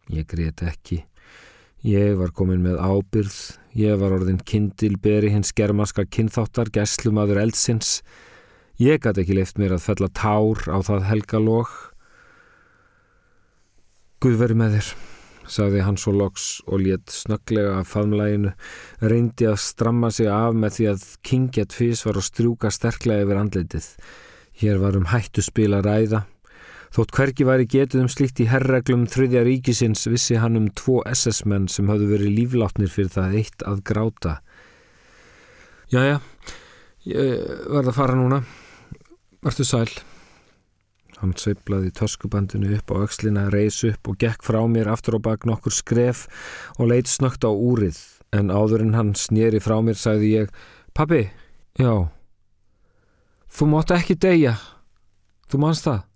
Ég 0.10 0.26
greit 0.30 0.64
ekki. 0.66 1.04
Ég 1.80 2.18
var 2.20 2.34
komin 2.36 2.60
með 2.60 2.76
ábyrð, 2.84 3.36
ég 3.80 4.00
var 4.02 4.12
orðin 4.18 4.42
kindilberi 4.44 5.30
hins 5.32 5.54
germanska 5.56 6.04
kynþáttar, 6.04 6.68
gæslumadur 6.76 7.40
eldsins. 7.40 8.02
Ég 8.84 9.00
gæti 9.00 9.24
ekki 9.24 9.38
leift 9.38 9.62
mér 9.62 9.78
að 9.78 9.86
fella 9.86 10.10
tár 10.12 10.60
á 10.68 10.76
það 10.84 11.06
helgalóg. 11.08 11.72
Guð 14.20 14.36
veri 14.42 14.58
með 14.60 14.76
þér, 14.76 14.90
sagði 15.56 15.86
hann 15.88 16.00
svo 16.04 16.12
loks 16.20 16.50
og 16.68 16.84
létt 16.84 17.16
snögglega 17.16 17.78
af 17.80 17.94
faðmlæginu, 17.94 18.52
reyndi 19.00 19.48
að 19.48 19.62
stramma 19.64 20.12
sig 20.12 20.28
af 20.28 20.52
með 20.52 20.76
því 20.76 20.90
að 20.92 21.06
kingja 21.24 21.64
tvís 21.72 22.04
var 22.04 22.20
að 22.20 22.28
strjúka 22.28 22.74
sterklega 22.76 23.24
yfir 23.24 23.40
andleitið. 23.40 23.88
Hér 24.60 24.84
var 24.84 25.00
um 25.00 25.08
hættu 25.08 25.48
spil 25.48 25.72
að 25.80 25.88
ræða. 25.88 26.26
Þótt 26.90 27.14
hverki 27.14 27.46
væri 27.46 27.68
getið 27.70 28.02
um 28.02 28.10
slíkt 28.10 28.40
í 28.42 28.48
herreglum 28.50 29.06
þriðja 29.10 29.44
ríkisins 29.46 30.08
vissi 30.10 30.40
hann 30.42 30.58
um 30.58 30.70
tvo 30.74 31.04
SS-menn 31.06 31.68
sem 31.70 31.90
hafðu 31.92 32.08
verið 32.16 32.34
lífláttnir 32.34 32.90
fyrir 32.90 33.12
það 33.14 33.36
eitt 33.44 33.66
að 33.70 33.84
gráta. 33.86 34.40
Jæja, 35.94 36.18
ég 37.06 37.46
verða 37.70 37.94
að 37.94 38.00
fara 38.00 38.18
núna. 38.18 38.42
Vertu 39.46 39.68
sæl. 39.68 39.90
Hann 41.20 41.36
sveiplaði 41.38 41.92
töskubandinu 41.94 42.74
upp 42.80 42.94
á 42.96 43.06
aukslina, 43.06 43.48
reys 43.54 43.84
upp 43.86 44.10
og 44.10 44.18
gekk 44.24 44.42
frá 44.48 44.62
mér 44.72 44.90
aftur 44.90 45.20
á 45.20 45.26
bak 45.30 45.46
nokkur 45.46 45.76
skref 45.76 46.26
og 46.80 46.90
leitt 46.90 47.12
snögt 47.12 47.46
á 47.46 47.52
úrið. 47.52 48.00
En 48.34 48.50
áður 48.50 48.88
en 48.88 48.98
hann 48.98 49.16
snýri 49.18 49.62
frá 49.62 49.78
mér 49.84 49.98
sagði 50.00 50.34
ég, 50.40 50.54
Pappi, 50.94 51.28
já, 51.78 52.10
þú 53.54 53.72
mátt 53.74 53.94
ekki 53.94 54.18
deyja. 54.18 54.58
Þú 55.50 55.62
mannst 55.64 55.86
það? 55.86 56.09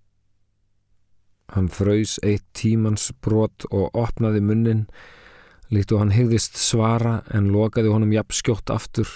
Hann 1.51 1.67
fröys 1.69 2.15
eitt 2.23 2.45
tímans 2.55 3.11
brot 3.21 3.67
og 3.71 3.91
opnaði 3.97 4.41
munnin 4.41 4.85
líkt 5.73 5.91
og 5.93 6.03
hann 6.03 6.13
hegðist 6.13 6.57
svara 6.59 7.21
en 7.33 7.49
lokaði 7.53 7.91
honum 7.91 8.13
jafn 8.13 8.37
skjótt 8.37 8.71
aftur. 8.73 9.09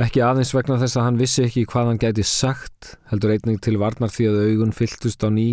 Ekki 0.00 0.22
aðeins 0.24 0.54
vegna 0.54 0.78
þess 0.80 0.98
að 0.98 1.06
hann 1.08 1.20
vissi 1.20 1.44
ekki 1.44 1.66
hvað 1.70 1.92
hann 1.92 2.02
gæti 2.02 2.24
sagt 2.26 2.94
heldur 3.10 3.34
einning 3.34 3.60
til 3.62 3.76
varnar 3.82 4.12
því 4.14 4.30
að 4.30 4.40
augun 4.46 4.74
fylltust 4.76 5.26
á 5.26 5.28
ný. 5.34 5.48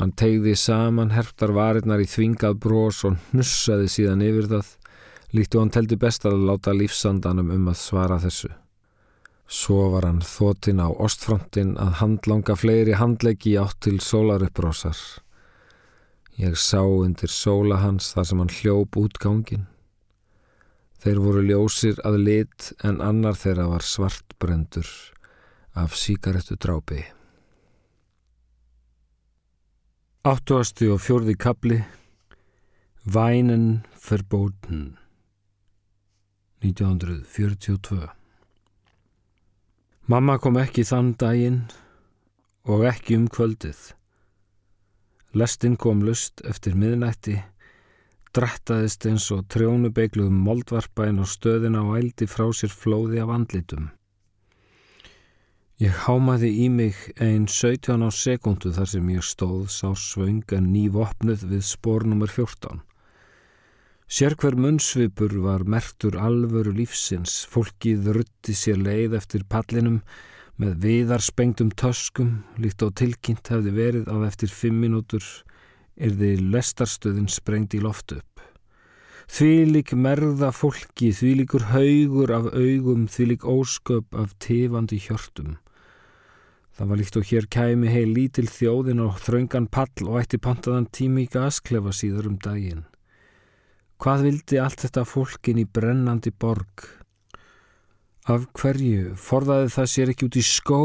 Hann 0.00 0.14
tegði 0.16 0.54
saman 0.56 1.12
herptar 1.16 1.52
varirnar 1.56 2.00
í 2.00 2.08
þvingað 2.08 2.60
brós 2.62 3.02
og 3.08 3.18
hnussaði 3.32 3.90
síðan 3.92 4.24
yfir 4.24 4.48
það 4.54 4.74
líkt 5.36 5.54
og 5.54 5.64
hann 5.64 5.76
teldi 5.76 6.00
best 6.00 6.26
að 6.28 6.42
láta 6.48 6.74
lífsandanum 6.76 7.52
um 7.54 7.70
að 7.72 7.80
svara 7.82 8.20
þessu 8.22 8.52
svo 9.50 9.88
var 9.96 10.06
hann 10.06 10.22
þóttinn 10.22 10.80
á 10.80 10.88
ostfrontin 10.88 11.74
að 11.82 11.98
handlanga 12.04 12.54
fleiri 12.56 12.94
handleggi 13.00 13.56
átt 13.58 13.80
til 13.86 13.98
sólarupprásar 13.98 15.00
Ég 16.40 16.54
sá 16.56 16.80
undir 16.80 17.28
sóla 17.28 17.82
hans 17.82 18.14
þar 18.14 18.26
sem 18.28 18.38
hann 18.40 18.52
hljóp 18.54 18.96
útgangin. 18.96 19.66
Þeir 21.02 21.18
voru 21.20 21.42
ljósir 21.44 21.98
að 22.06 22.16
lit 22.24 22.68
en 22.86 23.02
annar 23.04 23.36
þeirra 23.36 23.66
var 23.68 23.84
svartbrendur 23.84 24.88
af 25.76 25.98
síkaretu 26.00 26.56
drápi. 26.56 27.02
Áttuasti 30.24 30.88
og 30.92 31.02
fjörði 31.04 31.34
kapli 31.40 31.80
Vænen 33.04 33.82
verbóten 34.06 34.96
1942 36.64 38.19
Mamma 40.08 40.38
kom 40.38 40.56
ekki 40.56 40.84
þann 40.86 41.12
daginn 41.20 41.60
og 42.64 42.86
ekki 42.88 43.18
um 43.18 43.28
kvöldið. 43.28 43.92
Lestinn 45.36 45.76
kom 45.76 46.00
lust 46.02 46.42
eftir 46.48 46.74
miðnætti, 46.74 47.36
drattaðist 48.34 49.06
eins 49.06 49.28
og 49.34 49.44
trjónubeigluðum 49.52 50.40
moldvarpainn 50.46 51.20
og 51.22 51.30
stöðina 51.30 51.84
og 51.86 52.00
ældi 52.00 52.26
frá 52.30 52.48
sér 52.56 52.72
flóði 52.74 53.22
af 53.22 53.30
andlitum. 53.36 53.90
Ég 55.80 55.94
hámaði 56.04 56.50
í 56.64 56.68
mig 56.68 56.96
einn 57.16 57.46
17 57.48 58.02
á 58.04 58.10
sekundu 58.12 58.72
þar 58.76 58.88
sem 58.90 59.06
ég 59.14 59.24
stóð 59.24 59.70
sá 59.72 59.88
svönga 59.96 60.58
nývopnuð 60.60 61.46
við 61.54 61.62
spór 61.64 62.04
nr. 62.04 62.28
14. 62.28 62.82
Sérkver 64.10 64.56
munnsvipur 64.58 65.30
var 65.38 65.62
mertur 65.70 66.16
alvöru 66.18 66.72
lífsins, 66.74 67.44
fólkið 67.46 68.08
rutti 68.16 68.56
sér 68.58 68.80
leið 68.82 69.14
eftir 69.20 69.44
pallinum, 69.46 70.00
með 70.58 70.80
viðarspengtum 70.82 71.70
töskum 71.78 72.32
líkt 72.58 72.82
á 72.82 72.90
tilkynnt 72.90 73.52
hefði 73.54 73.76
verið 73.78 74.10
á 74.10 74.18
eftir 74.26 74.50
fimm 74.50 74.82
minútur 74.82 75.22
er 75.94 76.18
því 76.18 76.32
lestarstöðin 76.56 77.30
sprengt 77.30 77.78
í 77.78 77.84
loft 77.86 78.10
upp. 78.18 78.42
Því 79.30 79.52
lík 79.76 79.94
merða 79.94 80.50
fólki, 80.50 81.14
því 81.14 81.32
líkur 81.44 81.70
haugur 81.70 82.34
af 82.34 82.50
augum, 82.50 83.06
því 83.06 83.30
lík 83.36 83.46
ósköp 83.46 84.10
af 84.18 84.34
tifandi 84.42 84.98
hjörtum. 85.06 85.60
Það 86.74 86.90
var 86.90 86.98
líkt 86.98 87.22
og 87.22 87.30
hér 87.30 87.46
kæmi 87.46 87.94
heil 87.94 88.10
lítil 88.10 88.50
þjóðin 88.50 89.06
og 89.06 89.22
þraungan 89.22 89.70
pall 89.70 90.08
og 90.10 90.24
ætti 90.24 90.42
pantaðan 90.42 90.90
tími 90.90 91.28
í 91.28 91.30
gasklefa 91.30 91.94
síður 91.94 92.34
um 92.34 92.40
daginn. 92.42 92.89
Hvað 94.00 94.22
vildi 94.24 94.56
allt 94.56 94.80
þetta 94.80 95.02
fólkin 95.04 95.58
í 95.60 95.66
brennandi 95.68 96.30
borg? 96.32 96.86
Af 98.32 98.46
hverju 98.56 99.10
forðaði 99.20 99.66
það 99.74 99.90
sér 99.92 100.12
ekki 100.12 100.28
út 100.30 100.38
í 100.40 100.44
skó 100.46 100.78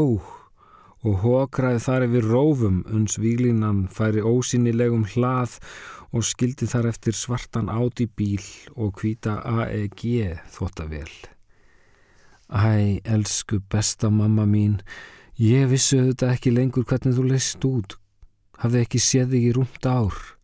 og 1.06 1.22
hókraði 1.22 1.80
þar 1.86 2.04
yfir 2.10 2.28
rófum 2.28 2.82
uns 2.92 3.16
výlinan 3.16 3.86
færi 3.88 4.20
ósynilegum 4.20 5.08
hlað 5.14 5.56
og 6.12 6.28
skildi 6.28 6.68
þar 6.68 6.90
eftir 6.92 7.16
svartan 7.16 7.72
áti 7.72 8.04
bíl 8.04 8.44
og 8.76 9.00
hvita 9.00 9.38
AEG 9.64 10.04
þóttavel. 10.52 11.08
Æ, 12.52 13.00
elsku 13.00 13.62
besta 13.64 14.12
mamma 14.12 14.44
mín, 14.44 14.82
ég 15.40 15.70
vissu 15.72 16.04
þetta 16.10 16.34
ekki 16.36 16.52
lengur 16.52 16.84
hvernig 16.84 17.16
þú 17.16 17.30
leist 17.32 17.64
út. 17.64 17.96
Hafði 18.60 18.84
ekki 18.84 19.00
séð 19.00 19.32
þig 19.32 19.52
í 19.54 19.56
rúmt 19.56 19.88
ár. 19.88 20.35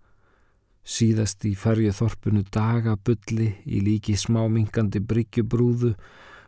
Síðast 0.82 1.44
í 1.46 1.52
færju 1.54 1.92
þorpunu 1.94 2.42
dagabulli 2.50 3.52
í 3.70 3.78
líki 3.86 4.16
smámingandi 4.18 4.98
bryggjubrúðu 5.06 5.92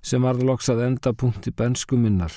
sem 0.02 0.26
varð 0.26 0.42
loksað 0.48 0.82
endapunkti 0.88 1.52
bensku 1.54 1.96
minnar. 1.96 2.34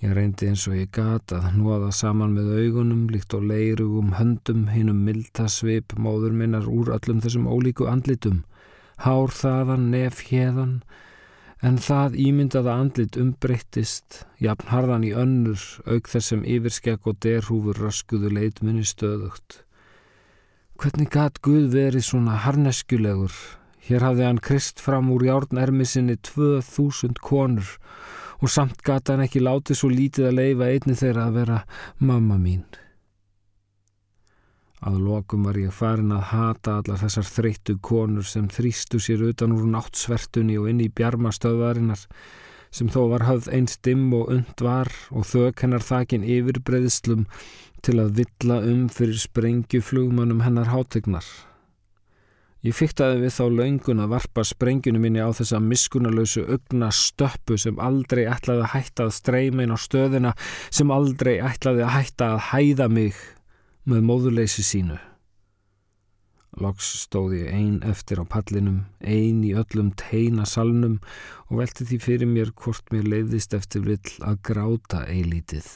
Ég 0.00 0.14
reyndi 0.14 0.46
eins 0.48 0.64
og 0.70 0.78
ég 0.78 0.88
gata 0.94 1.42
að 1.42 1.56
hnúaða 1.56 1.90
saman 1.98 2.32
með 2.36 2.54
augunum 2.62 3.04
líkt 3.12 3.34
og 3.34 3.44
leirugum 3.50 4.14
höndum 4.14 4.68
hinnum 4.72 5.04
miltasvip 5.04 5.92
móður 5.98 6.36
minnar 6.38 6.70
úr 6.70 6.92
öllum 6.94 7.20
þessum 7.24 7.50
ólíku 7.50 7.90
andlitum, 7.90 8.44
hár 9.02 9.34
þaðan, 9.34 9.90
nef 9.92 10.24
hérðan, 10.30 10.78
en 11.60 11.76
það 11.82 12.16
ímyndaða 12.24 12.80
andlit 12.80 13.18
umbreyttist, 13.18 14.22
jafn 14.38 14.70
harðan 14.72 15.04
í 15.04 15.12
önnur, 15.12 15.68
auk 15.84 16.08
þessum 16.08 16.46
yfirskekk 16.46 17.10
og 17.10 17.18
derhúfur 17.26 17.82
röskuðu 17.82 18.32
leitmunni 18.38 18.86
stöðugt. 18.86 19.64
Hvernig 20.78 21.08
gat 21.10 21.40
Guð 21.42 21.72
verið 21.74 22.04
svona 22.06 22.36
harneskjulegur, 22.44 23.34
Hér 23.88 24.04
hafði 24.04 24.24
hann 24.26 24.38
krist 24.44 24.82
fram 24.84 25.06
úr 25.14 25.22
járnermi 25.24 25.86
sinni 25.88 26.18
2000 26.28 27.16
konur 27.24 27.70
og 28.38 28.50
samt 28.52 28.82
gata 28.84 29.14
hann 29.14 29.24
ekki 29.24 29.40
látið 29.40 29.78
svo 29.80 29.88
lítið 29.88 30.28
að 30.28 30.36
leifa 30.36 30.68
einni 30.68 30.96
þeirra 31.00 31.24
að 31.30 31.38
vera 31.38 31.60
mamma 32.10 32.36
mín. 32.42 32.66
Að 34.84 34.98
lokum 35.06 35.48
var 35.48 35.56
ég 35.58 35.72
farin 35.74 36.12
að 36.14 36.28
hata 36.34 36.76
allar 36.82 37.00
þessar 37.00 37.30
þreyttu 37.32 37.78
konur 37.88 38.28
sem 38.28 38.50
þrýstu 38.52 39.00
sér 39.02 39.24
utan 39.32 39.56
úr 39.56 39.64
náttsvertunni 39.72 40.60
og 40.60 40.68
inn 40.70 40.84
í 40.84 40.92
bjarmastöðvarinnar 40.92 42.04
sem 42.70 42.90
þó 42.92 43.00
var 43.14 43.26
höfð 43.28 43.50
eins 43.56 43.78
dimm 43.84 44.12
og 44.16 44.30
und 44.34 44.62
var 44.64 44.90
og 45.10 45.26
þök 45.28 45.64
hennar 45.64 45.84
þakin 45.84 46.26
yfir 46.26 46.60
breyðslum 46.64 47.26
til 47.84 47.98
að 48.02 48.22
villa 48.22 48.62
um 48.66 48.88
fyrir 48.92 49.20
sprengjuflugmannum 49.22 50.42
hennar 50.44 50.72
hátegnar. 50.72 51.26
Ég 52.66 52.74
fyrtaði 52.74 53.20
við 53.22 53.34
þá 53.36 53.44
laungun 53.54 54.02
að 54.02 54.14
varpa 54.16 54.42
sprengjunu 54.42 54.98
minni 54.98 55.22
á 55.22 55.30
þessa 55.30 55.60
miskunalösu 55.62 56.42
augna 56.50 56.88
stöppu 56.90 57.54
sem 57.54 57.78
aldrei 57.78 58.24
ætlaði 58.26 58.64
að 58.66 58.72
hætta 58.72 59.06
að 59.06 59.14
streyma 59.20 59.62
inn 59.62 59.74
á 59.74 59.78
stöðina 59.78 60.32
sem 60.66 60.90
aldrei 60.90 61.36
ætlaði 61.38 61.86
að 61.86 61.94
hætta 61.94 62.32
að 62.34 62.42
hæða 62.50 62.88
mig 62.90 63.22
með 63.86 64.02
móðuleysi 64.10 64.66
sínu. 64.66 64.98
Loks 66.56 66.88
stóð 67.04 67.34
ég 67.36 67.52
ein 67.52 67.82
eftir 67.84 68.22
á 68.22 68.24
pallinum, 68.24 68.86
ein 69.04 69.44
í 69.44 69.52
öllum 69.52 69.92
teina 70.00 70.46
salnum 70.48 70.96
og 71.50 71.60
velti 71.60 71.84
því 71.84 71.98
fyrir 72.06 72.32
mér 72.32 72.54
hvort 72.56 72.88
mér 72.94 73.04
leiðist 73.04 73.54
eftir 73.54 73.84
vill 73.84 74.16
að 74.24 74.40
gráta 74.48 75.04
eilítið. 75.06 75.68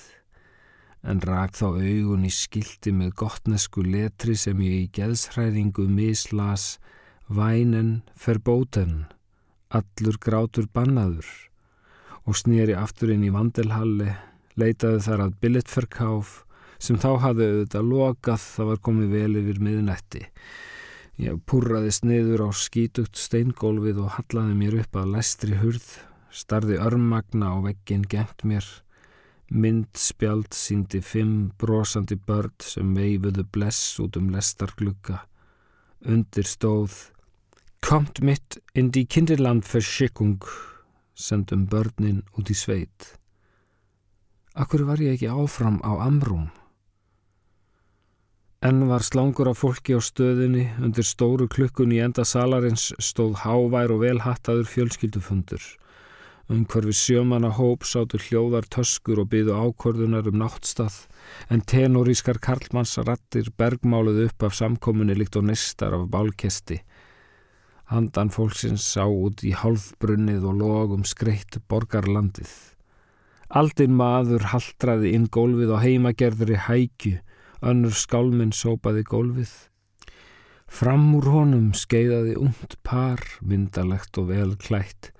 en 1.02 1.20
rak 1.26 1.56
þá 1.58 1.66
augun 1.82 2.26
í 2.26 2.30
skildi 2.30 2.92
með 2.94 3.14
gottnesku 3.18 3.82
letri 3.82 4.36
sem 4.38 4.60
ég 4.62 4.84
í 4.84 4.90
geðsræðingu 4.98 5.88
mislas 5.90 6.76
vænen 7.26 8.02
verbóten, 8.24 9.06
allur 9.74 10.18
grátur 10.22 10.68
bannaður 10.72 11.26
og 12.22 12.38
snýri 12.38 12.76
aftur 12.78 13.10
inn 13.10 13.26
í 13.26 13.32
vandelhalli, 13.34 14.12
leitaði 14.54 15.02
þar 15.08 15.24
að 15.26 15.36
billettferkáf 15.42 16.36
sem 16.82 16.98
þá 16.98 17.10
hafði 17.22 17.48
auðvitað 17.48 17.90
lokað 17.92 18.44
það 18.44 18.70
var 18.72 18.80
komið 18.88 19.16
vel 19.16 19.40
yfir 19.42 19.60
miðnætti. 19.62 20.22
Ég 21.22 21.42
púrraðist 21.46 22.06
niður 22.08 22.46
á 22.46 22.50
skítugt 22.56 23.20
steingólfið 23.20 24.00
og 24.02 24.14
hallaði 24.16 24.56
mér 24.58 24.78
upp 24.82 24.98
að 24.98 25.12
lestri 25.14 25.58
hurð, 25.60 25.86
starði 26.32 26.80
örmagna 26.82 27.52
á 27.54 27.56
veggin 27.68 28.06
gengt 28.08 28.42
mér, 28.48 28.66
myndspjald 29.52 30.56
síndi 30.56 31.02
fimm 31.04 31.52
brosandi 31.60 32.16
börn 32.16 32.56
sem 32.64 32.94
veifuðu 32.96 33.44
bless 33.52 34.00
út 34.02 34.16
um 34.18 34.32
lestarglugga. 34.32 35.20
Undir 36.02 36.48
stóð 36.48 37.12
Komt 37.82 38.20
mitt 38.22 38.60
in 38.78 38.92
die 38.94 39.04
Kinderlandverschickung 39.10 40.44
sendum 41.18 41.66
börnin 41.66 42.22
út 42.38 42.50
í 42.50 42.54
sveit. 42.56 43.08
Akkur 44.54 44.86
var 44.86 45.02
ég 45.02 45.16
ekki 45.16 45.28
áfram 45.28 45.80
á 45.82 45.98
Amrum? 46.06 46.46
Enn 48.62 48.84
var 48.86 49.02
slangur 49.02 49.48
af 49.50 49.58
fólki 49.58 49.96
á 49.98 49.98
stöðinni, 49.98 50.68
undir 50.78 51.02
stóru 51.02 51.48
klukkun 51.50 51.90
í 51.90 51.96
enda 51.98 52.22
salarins 52.22 52.92
stóð 53.02 53.40
hávær 53.42 53.90
og 53.90 54.04
velhattaður 54.04 54.68
fjölskyldufundur. 54.70 55.64
Umhverfi 56.46 56.94
sjömanna 56.94 57.50
hóp 57.56 57.82
sátu 57.82 58.20
hljóðar 58.22 58.68
töskur 58.70 59.24
og 59.24 59.32
byðu 59.32 59.56
ákvörðunar 59.58 60.28
um 60.30 60.38
náttstað, 60.44 60.94
en 61.50 61.64
tenorískar 61.66 62.38
karlmannsrattir 62.38 63.50
bergmáluð 63.58 64.28
upp 64.28 64.46
af 64.46 64.54
samkominni 64.54 65.18
líkt 65.18 65.40
og 65.42 65.48
nestar 65.50 65.98
af 65.98 66.06
bálkesti. 66.14 66.78
Handan 67.90 68.30
fólksins 68.30 68.86
sá 68.94 69.08
út 69.10 69.42
í 69.42 69.56
hálfbrunnið 69.58 70.46
og 70.46 70.62
logum 70.62 71.02
skreitt 71.02 71.58
borgarlandið. 71.66 72.54
Aldinn 73.50 73.98
maður 73.98 74.46
haldraði 74.54 75.16
inn 75.18 75.26
gólfið 75.34 75.74
og 75.74 75.82
heimagerðri 75.82 76.62
hækju, 76.68 77.18
önnur 77.62 77.94
skálminn 77.96 78.52
sópaði 78.54 79.04
gólfið. 79.06 79.52
Fram 80.72 81.10
úr 81.18 81.26
honum 81.28 81.72
skeiðaði 81.76 82.38
ungt 82.40 82.78
par, 82.86 83.20
myndalegt 83.44 84.16
og 84.18 84.30
vel 84.30 84.54
klætt. 84.56 85.10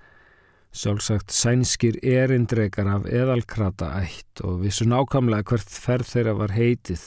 Sjálfsagt 0.73 1.29
sænskir 1.29 1.99
erindrekar 2.01 2.87
af 2.89 3.03
eðalkrata 3.05 3.91
ætt 3.99 4.41
og 4.41 4.63
vissu 4.63 4.87
nákamlega 4.89 5.45
hvert 5.51 5.69
ferð 5.69 6.09
þeirra 6.09 6.33
var 6.39 6.55
heitið. 6.55 7.03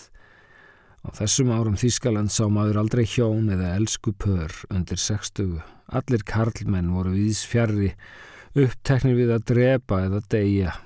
Á 1.02 1.10
þessum 1.18 1.50
árum 1.50 1.74
Þískaland 1.78 2.30
sá 2.30 2.46
maður 2.46 2.80
aldrei 2.84 3.02
hjón 3.10 3.50
eða 3.50 3.74
elsku 3.80 4.14
pör 4.14 4.54
undir 4.70 5.02
60. 5.02 5.58
Allir 5.90 6.22
karlmenn 6.26 6.94
voru 6.94 7.16
viðs 7.18 7.42
fjarrri, 7.46 7.92
uppteknir 8.54 9.18
við 9.18 9.34
að 9.34 9.46
drepa 9.50 10.04
eða 10.06 10.22
deyja. 10.30 10.78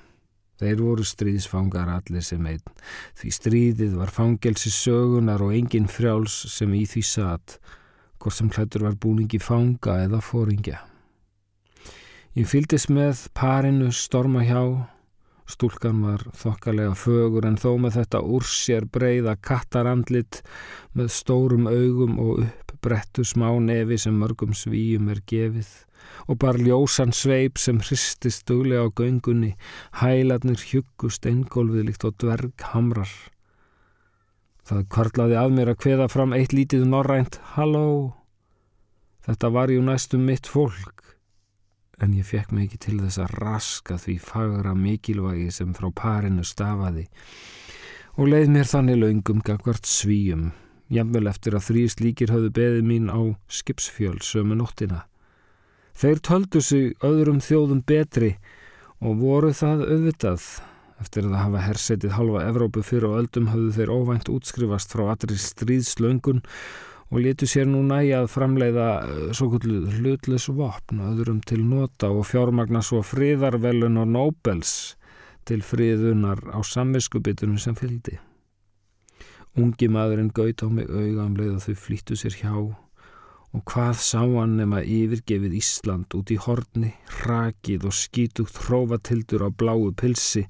Þeir 0.60 0.80
voru 0.84 1.04
stríðsfangar 1.08 1.88
allir 1.88 2.24
sem 2.24 2.44
einn, 2.44 2.74
því 3.16 3.30
stríðið 3.32 3.94
var 3.96 4.12
fangelsi 4.12 4.68
sögunar 4.74 5.40
og 5.40 5.54
engin 5.56 5.88
frjáls 5.88 6.34
sem 6.52 6.74
í 6.76 6.82
því 6.84 7.04
satt, 7.08 7.56
hvort 8.20 8.36
sem 8.36 8.50
hlættur 8.52 8.84
var 8.84 8.98
búningi 9.00 9.40
fanga 9.40 10.02
eða 10.04 10.20
fóringja. 10.20 10.82
Ég 12.36 12.46
fylgdis 12.46 12.90
með 12.92 13.24
parinu 13.34 13.88
storma 13.96 14.44
hjá, 14.44 14.60
stúlkan 15.50 16.04
var 16.04 16.26
þokkalega 16.36 16.92
fögur 16.94 17.48
en 17.48 17.56
þó 17.58 17.72
með 17.80 17.96
þetta 18.02 18.20
úr 18.20 18.44
sér 18.46 18.84
breyða 18.84 19.38
kattarandlit 19.40 20.42
með 20.92 21.08
stórum 21.16 21.66
augum 21.72 22.20
og 22.22 22.44
uppbrettu 22.80 23.24
smá 23.28 23.52
nefi 23.60 23.98
sem 24.00 24.16
mörgum 24.16 24.54
svíum 24.56 25.10
er 25.12 25.20
gefið 25.28 25.68
og 26.32 26.38
bar 26.40 26.56
ljósan 26.56 27.12
sveip 27.12 27.58
sem 27.60 27.80
hristist 27.80 28.46
duglega 28.48 28.88
á 28.88 28.94
göngunni, 28.96 29.52
hæladnir 30.00 30.56
hjuggust 30.64 31.26
eingólfið 31.28 31.84
líkt 31.90 32.06
á 32.08 32.10
dverghamrar. 32.10 33.12
Það 34.64 34.86
kvarlaði 34.94 35.36
að 35.36 35.52
mér 35.56 35.72
að 35.74 35.84
hveða 35.84 36.08
fram 36.08 36.32
eitt 36.32 36.54
lítið 36.56 36.86
norrænt 36.88 37.36
Halló! 37.52 38.16
Þetta 39.26 39.50
var 39.52 39.68
jú 39.68 39.82
næstum 39.84 40.24
mitt 40.24 40.48
fólk, 40.48 41.18
en 42.00 42.16
ég 42.16 42.24
fekk 42.24 42.54
mig 42.54 42.70
ekki 42.70 42.80
til 42.86 42.96
þess 43.02 43.20
að 43.20 43.36
raska 43.44 43.98
því 44.00 44.16
fagra 44.24 44.72
mikilvægi 44.72 45.50
sem 45.52 45.76
frá 45.76 45.90
parinu 45.92 46.46
stafaði 46.48 47.10
og 48.16 48.32
leið 48.32 48.50
mér 48.56 48.68
þannig 48.68 48.98
laungum 49.00 49.44
gagvart 49.44 49.86
svíum, 49.86 50.50
jafnvel 50.90 51.30
eftir 51.30 51.56
að 51.56 51.66
þrý 51.68 51.84
slíkir 51.94 52.32
höfðu 52.34 52.50
beðið 52.58 52.88
mín 52.88 53.06
á 53.10 53.20
skipsfjöl 53.50 54.18
sömu 54.24 54.58
nóttina. 54.58 55.04
Þeir 55.94 56.20
töldu 56.26 56.62
sig 56.64 56.92
öðrum 57.04 57.40
þjóðum 57.44 57.82
betri 57.86 58.34
og 59.00 59.18
voru 59.22 59.54
það 59.56 59.86
auðvitað. 59.86 60.44
Eftir 61.00 61.26
að 61.30 61.40
hafa 61.40 61.64
hersetið 61.64 62.14
halva 62.16 62.44
Evrópu 62.44 62.84
fyrir 62.84 63.08
og 63.08 63.18
öldum 63.22 63.50
hafðu 63.52 63.72
þeir 63.78 63.92
óvænt 63.94 64.30
útskrifast 64.32 64.92
frá 64.92 65.06
allri 65.14 65.38
stríðslöngun 65.40 66.42
og 67.10 67.18
letu 67.24 67.48
sér 67.48 67.66
nú 67.66 67.82
næja 67.86 68.20
að 68.22 68.32
framleiða 68.34 68.88
eh, 69.02 69.22
svo 69.34 69.50
kvöldu 69.54 69.94
hlutles 69.98 70.46
vopn 70.52 71.02
öðrum 71.10 71.40
til 71.42 71.62
nota 71.66 72.12
og 72.12 72.28
fjármagna 72.28 72.84
svo 72.86 73.02
friðarvelun 73.06 73.98
og 74.02 74.10
Nobels 74.14 74.74
til 75.48 75.64
friðunar 75.66 76.44
á 76.54 76.60
samviskubitunum 76.62 77.58
sem 77.58 77.74
fylgdi. 77.74 78.20
Ungi 79.60 79.90
maðurinn 79.92 80.32
gaut 80.32 80.62
á 80.64 80.68
mig 80.72 80.88
auga 80.88 81.26
um 81.26 81.36
að 81.36 81.66
þau 81.66 81.74
flýttu 81.84 82.16
sér 82.16 82.38
hjá 82.40 82.54
og 83.50 83.62
hvað 83.66 83.98
sá 83.98 84.20
hann 84.22 84.56
nema 84.60 84.80
yfirgefið 84.86 85.56
Ísland 85.58 86.14
út 86.14 86.30
í 86.30 86.38
horni, 86.38 86.92
rakið 87.26 87.88
og 87.90 87.96
skítugt 87.98 88.60
hrófatildur 88.62 89.42
á 89.42 89.50
bláu 89.50 89.90
pilsi, 89.90 90.44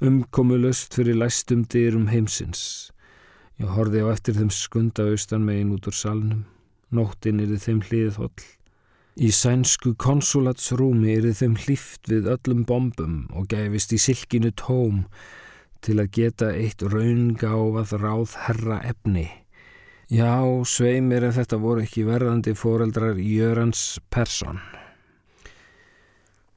umkomulust 0.00 0.96
fyrir 0.96 1.20
læstum 1.20 1.66
dyrum 1.68 2.08
heimsins. 2.08 2.90
Ég 3.60 3.72
horfi 3.76 4.00
á 4.00 4.08
eftir 4.08 4.38
þeim 4.40 4.52
skunda 4.52 5.04
austan 5.12 5.44
megin 5.44 5.74
út 5.76 5.88
úr 5.88 5.96
salnum, 5.96 6.44
nóttin 6.92 7.44
er 7.44 7.52
þeim 7.60 7.82
hliðhóll. 7.84 8.46
Í 9.16 9.30
sænsku 9.32 9.94
konsulatsrúmi 10.00 11.14
er 11.16 11.30
þeim 11.36 11.56
hlýft 11.60 12.08
við 12.08 12.28
öllum 12.34 12.64
bombum 12.68 13.22
og 13.36 13.48
gæfist 13.52 13.94
í 13.96 14.00
silkinu 14.00 14.52
tóm 14.56 15.04
til 15.84 15.98
að 16.02 16.12
geta 16.16 16.48
eitt 16.54 16.82
raungáfað 16.82 17.92
ráð 18.02 18.34
herra 18.46 18.80
efni. 18.86 19.26
Já, 20.06 20.38
sveimir 20.62 21.26
ef 21.26 21.38
þetta 21.40 21.58
voru 21.58 21.82
ekki 21.82 22.04
verðandi 22.06 22.54
foreldrar 22.54 23.18
Jörans 23.18 23.98
Persson. 24.12 24.60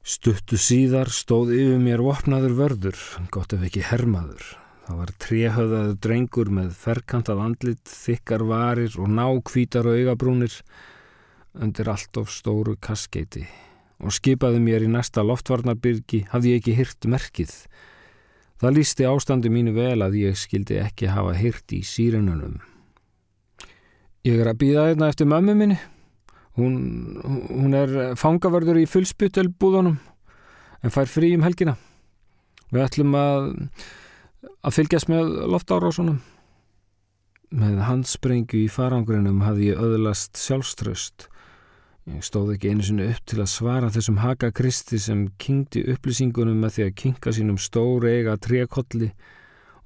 Stuttu 0.06 0.58
síðar 0.58 1.10
stóð 1.14 1.56
yfir 1.58 1.82
mér 1.82 2.04
vopnaður 2.06 2.58
vörður, 2.58 3.00
gott 3.34 3.54
ef 3.58 3.66
ekki 3.68 3.84
hermaður. 3.90 4.44
Það 4.86 5.00
var 5.02 5.16
tréhöðaður 5.26 5.98
drengur 6.02 6.54
með 6.60 6.70
ferkantað 6.78 7.42
andlit, 7.46 7.84
þykkar 7.86 8.46
varir 8.50 8.96
og 8.98 9.10
nákvítar 9.14 9.90
augabrúnir 9.92 10.56
undir 11.58 11.90
allt 11.90 12.22
of 12.22 12.32
stóru 12.34 12.78
kaskeiti 12.82 13.48
og 14.00 14.16
skipaði 14.16 14.62
mér 14.64 14.86
í 14.86 14.90
næsta 14.92 15.24
loftvarnarbyrgi 15.28 16.24
hafði 16.32 16.54
ég 16.54 16.62
ekki 16.62 16.76
hyrt 16.78 17.08
merkið. 17.12 17.54
Það 18.60 18.76
lísti 18.76 19.08
ástandi 19.08 19.52
mínu 19.52 19.72
vel 19.76 20.02
að 20.04 20.18
ég 20.20 20.36
skildi 20.36 20.82
ekki 20.82 21.14
hafa 21.14 21.32
hyrt 21.38 21.72
í 21.72 21.80
sírununum. 21.88 22.58
Ég 24.28 24.42
er 24.42 24.50
að 24.52 24.60
býða 24.60 24.90
einna 24.90 24.92
hérna 24.92 25.10
eftir 25.14 25.30
mömmu 25.32 25.56
minni. 25.56 25.78
Hún, 26.60 26.74
hún 27.24 27.78
er 27.78 28.18
fangavörður 28.20 28.82
í 28.82 28.90
fullsputtelbúðunum 28.90 29.96
en 30.84 30.92
fær 30.92 31.08
frí 31.08 31.32
um 31.38 31.46
helgina. 31.46 31.78
Við 32.74 32.84
ætlum 32.84 33.16
að, 33.16 33.48
að 34.68 34.76
fylgjast 34.76 35.10
með 35.12 35.32
loftárásunum. 35.56 36.20
Með 37.56 37.80
handsprengju 37.88 38.66
í 38.66 38.70
farangrinum 38.70 39.40
hafði 39.46 39.72
ég 39.72 39.80
öðlast 39.88 40.38
sjálfströst. 40.38 41.30
Ég 42.10 42.24
stóð 42.26 42.56
ekki 42.56 42.72
einu 42.74 42.86
sinni 42.86 43.06
upp 43.12 43.26
til 43.30 43.38
að 43.44 43.52
svara 43.52 43.90
þessum 43.94 44.18
haka 44.24 44.50
kristi 44.56 44.98
sem 45.02 45.28
kynkti 45.42 45.84
upplýsingunum 45.94 46.58
með 46.64 46.76
því 46.76 46.86
að 46.88 46.96
kynka 47.04 47.34
sínum 47.36 47.60
stór 47.62 48.08
eiga 48.10 48.34
trekolli 48.42 49.12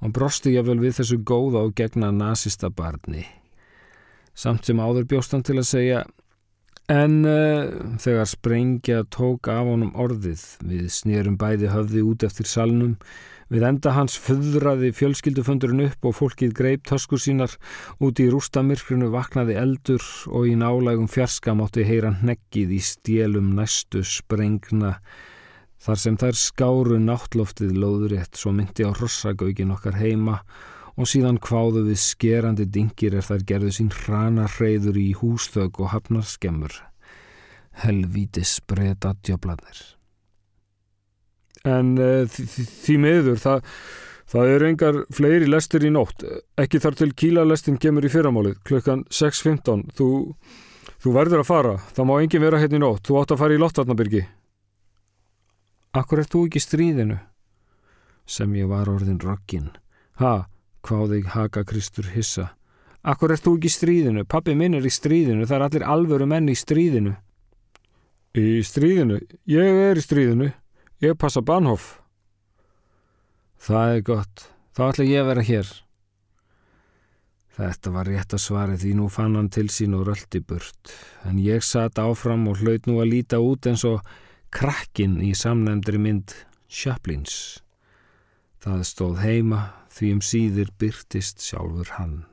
og 0.03 0.13
brosti 0.15 0.53
ég 0.55 0.63
vel 0.67 0.79
við 0.79 0.99
þessu 1.01 1.19
góða 1.19 1.65
og 1.67 1.73
gegna 1.75 2.11
nazista 2.15 2.69
barni. 2.71 3.25
Samt 4.33 4.67
sem 4.67 4.79
áður 4.79 5.07
bjóstan 5.09 5.43
til 5.43 5.57
að 5.59 5.67
segja 5.67 6.03
en 6.91 7.19
uh, 7.27 7.97
þegar 7.99 8.27
sprengja 8.27 9.03
tók 9.11 9.47
af 9.51 9.67
honum 9.67 9.93
orðið 9.99 10.43
við 10.67 10.89
snýrum 10.95 11.37
bæði 11.39 11.71
höfði 11.71 12.03
út 12.07 12.25
eftir 12.27 12.49
salnum 12.49 12.97
við 13.53 13.67
enda 13.69 13.93
hans 13.93 14.17
föðraði 14.17 14.89
fjölskylduföndurinn 14.97 15.85
upp 15.87 16.09
og 16.09 16.17
fólkið 16.17 16.55
greip 16.57 16.87
töskur 16.89 17.21
sínar 17.21 17.53
út 18.01 18.19
í 18.19 18.29
rústamirkrinu 18.33 19.11
vaknaði 19.13 19.59
eldur 19.61 20.03
og 20.33 20.49
í 20.49 20.57
nálægum 20.57 21.11
fjarska 21.11 21.53
mátti 21.57 21.85
heyra 21.85 22.15
hneggið 22.23 22.73
í 22.73 22.81
stélum 22.81 23.53
næstu 23.59 24.01
sprengna 24.07 24.97
Þar 25.83 25.99
sem 25.99 26.15
þær 26.15 26.37
skáru 26.39 26.97
náttloftið 27.03 27.73
lóðurétt 27.75 28.39
svo 28.39 28.53
myndi 28.55 28.85
á 28.87 28.95
hrossagaugin 28.95 29.73
okkar 29.75 29.97
heima 29.99 30.37
og 30.95 31.09
síðan 31.11 31.41
kváðu 31.43 31.81
við 31.89 31.99
skerandi 31.99 32.67
dingir 32.71 33.17
er 33.19 33.25
þær 33.27 33.43
gerðu 33.49 33.71
sín 33.75 33.89
hrana 33.91 34.45
hreyður 34.53 35.01
í 35.01 35.09
húsþög 35.19 35.81
og 35.83 35.91
hafnarskemmur. 35.91 36.77
Helvítis 37.83 38.61
breyta 38.63 39.11
djöblanir. 39.27 39.83
En 41.63 41.95
uh, 41.95 42.27
því 42.27 42.97
miður, 42.99 43.39
það, 43.39 43.67
það 44.33 44.53
eru 44.57 44.69
engar 44.69 45.01
fleiri 45.15 45.47
lestir 45.47 45.85
í 45.87 45.91
nótt. 45.93 46.25
Ekki 46.59 46.81
þar 46.83 46.97
til 46.99 47.11
kílalestin 47.15 47.79
kemur 47.79 48.03
í 48.03 48.11
fyrramálið, 48.11 48.57
klukkan 48.67 49.05
6.15. 49.07 49.85
Þú, 49.95 50.07
þú 50.99 51.13
verður 51.15 51.43
að 51.43 51.51
fara, 51.51 51.75
það 51.95 52.09
má 52.09 52.15
engin 52.19 52.43
vera 52.43 52.59
hérna 52.59 52.81
í 52.81 52.83
nótt. 52.83 53.05
Þú 53.07 53.21
átt 53.21 53.35
að 53.35 53.43
fara 53.43 53.55
í 53.55 53.61
Lottvarnabyrgi. 53.63 54.23
Akkur 55.93 56.23
er 56.23 56.27
þú 56.27 56.47
ekki 56.47 56.63
stríðinu? 56.63 57.19
Sem 58.25 58.53
ég 58.57 58.67
var 58.71 58.89
orðin 58.89 59.21
röggin. 59.21 59.69
Ha, 60.19 60.47
hváði 60.83 61.21
Haka 61.31 61.63
Kristur 61.69 62.07
hissa. 62.15 62.49
Akkur 63.03 63.33
er 63.35 63.39
þú 63.43 63.57
ekki 63.59 63.71
stríðinu? 63.71 64.23
Pappi 64.27 64.55
minn 64.55 64.75
er 64.77 64.83
í 64.87 64.91
stríðinu, 64.91 65.45
það 65.47 65.57
er 65.57 65.65
allir 65.67 65.85
alvöru 65.95 66.27
menn 66.27 66.49
í 66.51 66.55
stríðinu. 66.57 67.13
Í 68.39 68.63
stríðinu? 68.65 69.19
Ég 69.53 69.79
er 69.87 69.99
í 69.99 70.03
stríðinu. 70.03 70.49
Ég 71.03 71.17
passa 71.19 71.41
Banhof. 71.43 71.97
Það 73.59 73.93
er 73.93 74.03
gott. 74.07 74.43
Þá 74.71 74.81
ætla 74.85 75.05
ég 75.09 75.19
að 75.19 75.29
vera 75.29 75.43
hér. 75.43 75.71
Þetta 77.57 77.91
var 77.91 78.07
rétt 78.07 78.35
að 78.37 78.41
svari 78.41 78.77
því 78.79 78.91
nú 78.97 79.09
fann 79.11 79.35
hann 79.35 79.49
til 79.51 79.65
sín 79.67 79.97
og 79.97 80.05
röldi 80.07 80.39
burt. 80.39 80.93
En 81.27 81.41
ég 81.43 81.65
satt 81.67 81.99
áfram 81.99 82.47
og 82.47 82.63
hlaut 82.63 82.87
nú 82.87 83.01
að 83.03 83.11
líta 83.11 83.41
út 83.43 83.67
eins 83.67 83.83
og 83.89 83.99
krakkin 84.55 85.19
í 85.19 85.33
samnefndri 85.35 85.99
mynd 85.99 86.37
Chaplins. 86.71 87.59
Það 88.63 88.87
stóð 88.87 89.19
heima 89.25 89.61
því 89.91 90.13
um 90.15 90.23
síðir 90.23 90.71
byrtist 90.79 91.43
sjálfur 91.43 91.93
hann. 91.97 92.23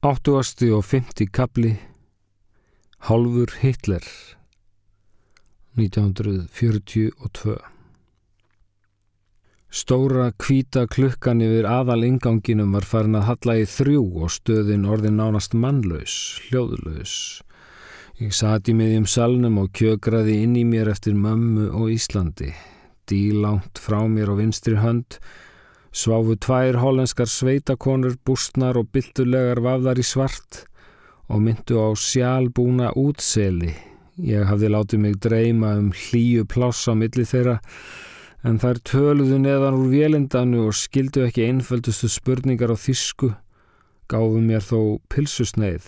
Áttuasti 0.00 0.72
og 0.72 0.86
fymti 0.88 1.28
kapli 1.28 1.76
Hálfur 3.04 3.52
Hitler 3.60 4.06
1942 5.78 7.56
Stóra 9.68 10.30
kvíta 10.32 10.86
klukkan 10.88 11.42
yfir 11.44 11.68
aðal 11.68 12.06
inganginum 12.08 12.72
var 12.74 12.86
farin 12.88 13.18
að 13.18 13.26
halla 13.28 13.56
í 13.60 13.66
þrjú 13.68 14.04
og 14.24 14.32
stöðin 14.32 14.86
orðin 14.88 15.18
nánast 15.20 15.52
mannlaus, 15.52 16.14
hljóðlaus. 16.48 17.16
Ég 18.18 18.32
sati 18.34 18.72
með 18.74 18.94
um 19.02 19.06
salnum 19.06 19.60
og 19.60 19.68
kjögraði 19.76 20.38
inn 20.46 20.56
í 20.58 20.64
mér 20.66 20.88
eftir 20.94 21.14
mömmu 21.14 21.68
og 21.70 21.92
Íslandi. 21.92 22.54
Dílangt 23.08 23.78
frá 23.78 24.00
mér 24.08 24.32
og 24.32 24.40
vinstri 24.40 24.74
hönd 24.80 25.20
sváfu 25.92 26.36
tvær 26.40 26.80
hollenskar 26.82 27.28
sveitakonur, 27.28 28.16
bústnar 28.24 28.78
og 28.80 28.90
byltulegar 28.92 29.60
vafðar 29.64 30.00
í 30.00 30.06
svart 30.06 30.64
og 31.28 31.44
myndu 31.44 31.80
á 31.80 31.88
sjálbúna 31.92 32.92
útseli. 32.96 33.74
Ég 34.18 34.42
hafði 34.50 34.68
látið 34.74 35.02
mig 35.04 35.18
dreyma 35.22 35.76
um 35.78 35.90
hlýju 35.94 36.42
pláss 36.50 36.88
á 36.90 36.92
milli 36.98 37.22
þeirra 37.22 37.60
en 38.42 38.58
þær 38.58 38.80
töluðu 38.86 39.38
neðan 39.42 39.76
úr 39.78 39.92
vélindanu 39.92 40.64
og 40.66 40.74
skildu 40.74 41.22
ekki 41.26 41.46
einföldustu 41.46 42.10
spurningar 42.10 42.72
á 42.74 42.76
þísku, 42.78 43.30
gáfu 44.10 44.40
mér 44.42 44.64
þó 44.66 44.98
pilsusneið. 45.12 45.86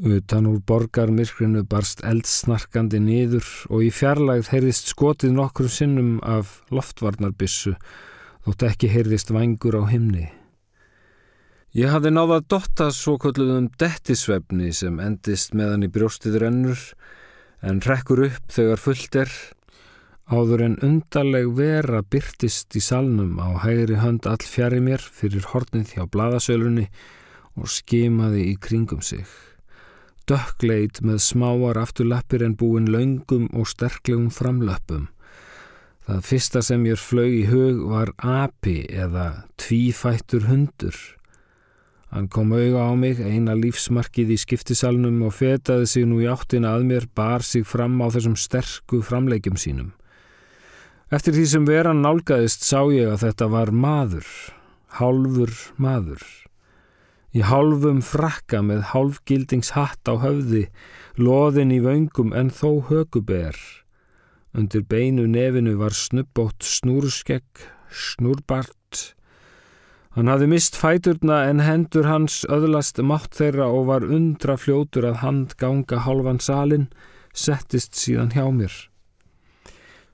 Utan 0.00 0.48
úr 0.48 0.60
borgarmyrkrinu 0.64 1.64
barst 1.68 2.00
eldsnarkandi 2.04 3.00
niður 3.04 3.48
og 3.68 3.84
í 3.84 3.90
fjarlægð 3.92 4.52
heyrðist 4.52 4.92
skotið 4.92 5.34
nokkrum 5.36 5.72
sinnum 5.72 6.12
af 6.24 6.60
loftvarnarbissu 6.72 7.74
þótt 8.44 8.68
ekki 8.70 8.92
heyrðist 8.92 9.32
vangur 9.32 9.76
á 9.76 9.84
himni. 9.88 10.28
Ég 11.76 11.92
hafði 11.92 12.10
náða 12.14 12.40
að 12.40 12.48
dotta 12.54 12.88
svo 12.94 13.14
kolluðum 13.22 13.68
dettisvefni 13.78 14.72
sem 14.74 14.98
endist 15.02 15.54
meðan 15.54 15.86
í 15.86 15.90
brjóstið 15.92 16.40
rennur 16.42 16.80
en 17.62 17.78
rekkur 17.84 18.24
upp 18.26 18.50
þegar 18.50 18.82
fullt 18.82 19.20
er 19.20 19.36
áður 20.30 20.64
en 20.66 20.80
undarleg 20.86 21.52
vera 21.54 22.02
byrtist 22.02 22.74
í 22.78 22.82
salnum 22.82 23.38
á 23.38 23.54
hægri 23.62 24.00
hönd 24.02 24.26
all 24.30 24.42
fjari 24.42 24.82
mér 24.82 25.02
fyrir 25.02 25.46
hornið 25.52 25.94
hjá 25.94 26.08
bladasölunni 26.10 26.88
og 27.54 27.70
skimaði 27.70 28.48
í 28.50 28.58
kringum 28.58 29.02
sig 29.04 29.26
dökkleit 30.30 31.00
með 31.02 31.18
smáar 31.24 31.78
afturlappir 31.80 32.44
en 32.46 32.54
búin 32.58 32.86
laungum 32.92 33.48
og 33.56 33.66
sterklegum 33.70 34.28
framlöppum. 34.30 35.08
Það 36.06 36.20
fyrsta 36.26 36.62
sem 36.62 36.84
ég 36.86 37.00
flög 37.00 37.34
í 37.34 37.46
hug 37.50 37.80
var 37.90 38.12
api 38.18 38.84
eða 38.90 39.46
tvífættur 39.60 40.46
hundur. 40.46 40.96
Hann 42.10 42.26
kom 42.28 42.50
auga 42.52 42.90
á 42.90 42.92
mig, 42.98 43.20
eina 43.22 43.54
lífsmarkið 43.54 44.34
í 44.34 44.38
skiptisalnum 44.42 45.22
og 45.26 45.36
fetaði 45.38 45.86
sig 45.86 46.08
nú 46.10 46.18
í 46.24 46.28
áttina 46.30 46.74
að 46.74 46.88
mér, 46.90 47.06
bar 47.14 47.46
sig 47.46 47.66
fram 47.66 48.00
á 48.02 48.10
þessum 48.10 48.34
sterku 48.34 49.02
framleikjum 49.06 49.58
sínum. 49.60 49.92
Eftir 51.10 51.34
því 51.38 51.46
sem 51.52 51.66
veran 51.66 52.02
nálgæðist 52.02 52.66
sá 52.66 52.82
ég 52.90 53.10
að 53.10 53.26
þetta 53.28 53.50
var 53.54 53.74
maður, 53.74 54.26
hálfur 54.98 55.54
maður 55.78 56.22
í 57.36 57.42
hálfum 57.46 58.00
frakka 58.02 58.60
með 58.66 58.82
hálfgildingshatt 58.90 60.08
á 60.10 60.14
höfði, 60.22 60.66
loðin 61.18 61.74
í 61.74 61.78
vöngum 61.84 62.34
en 62.34 62.50
þó 62.50 62.82
höguber. 62.90 63.56
Undir 64.56 64.82
beinu 64.82 65.28
nefinu 65.30 65.76
var 65.78 65.94
snubbótt 65.94 66.66
snúrskegg, 66.66 67.46
snúrbart. 67.90 68.79
Hann 70.16 70.26
hafði 70.26 70.46
mist 70.50 70.74
fæturna 70.74 71.44
en 71.46 71.60
hendur 71.62 72.08
hans 72.10 72.40
öðlast 72.50 72.98
mátt 73.06 73.36
þeirra 73.38 73.68
og 73.70 73.84
var 73.92 74.06
undra 74.06 74.56
fljótur 74.58 75.04
að 75.06 75.20
hand 75.22 75.52
ganga 75.60 76.00
hálfan 76.02 76.40
salin, 76.42 76.88
settist 77.30 77.94
síðan 77.94 78.32
hjá 78.34 78.48
mér. 78.50 78.74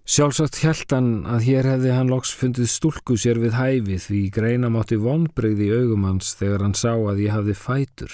Sjálfsagt 0.06 0.60
held 0.62 0.92
hann 0.92 1.08
að 1.26 1.46
hér 1.48 1.66
hefði 1.66 1.94
hann 1.96 2.10
loks 2.12 2.30
fundið 2.36 2.68
stúlku 2.70 3.16
sér 3.18 3.40
við 3.42 3.56
hæfi 3.56 3.96
því 4.04 4.18
greina 4.36 4.68
mátti 4.70 4.98
vonbreyði 5.00 5.66
í 5.66 5.78
augum 5.80 6.04
hans 6.06 6.34
þegar 6.38 6.62
hann 6.62 6.76
sá 6.78 6.92
að 6.92 7.22
ég 7.24 7.32
hafði 7.34 7.56
fætur. 7.58 8.12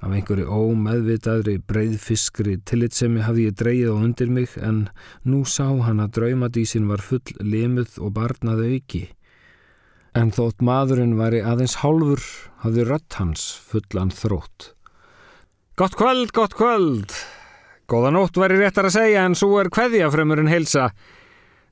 Af 0.00 0.16
einhverju 0.16 0.48
ómeðvitaðri 0.48 1.58
breyðfiskri 1.68 2.56
tillitsemi 2.66 3.22
hafði 3.22 3.44
ég 3.50 3.60
dreyið 3.60 3.92
á 3.92 3.96
undir 4.00 4.32
mig 4.32 4.56
en 4.56 4.80
nú 5.28 5.44
sá 5.44 5.68
hann 5.84 6.02
að 6.02 6.16
draumadísin 6.18 6.88
var 6.88 7.04
full 7.04 7.36
limuð 7.38 8.00
og 8.00 8.16
barnað 8.16 8.64
auki. 8.64 9.04
En 10.14 10.30
þótt 10.30 10.62
maðurinn 10.62 11.16
væri 11.18 11.40
aðeins 11.42 11.80
hálfur 11.80 12.22
hafði 12.62 12.84
rött 12.86 13.16
hans 13.18 13.48
fullan 13.66 14.12
þrótt. 14.14 14.70
Gott 15.74 15.96
kvöld, 15.98 16.30
gott 16.30 16.54
kvöld! 16.54 17.10
Góða 17.90 18.12
nótt 18.14 18.38
væri 18.38 18.60
réttar 18.60 18.86
að 18.86 18.94
segja 18.94 19.24
en 19.26 19.34
svo 19.34 19.58
er 19.58 19.72
kveðjafrömmurinn 19.74 20.52
heilsa. 20.52 20.92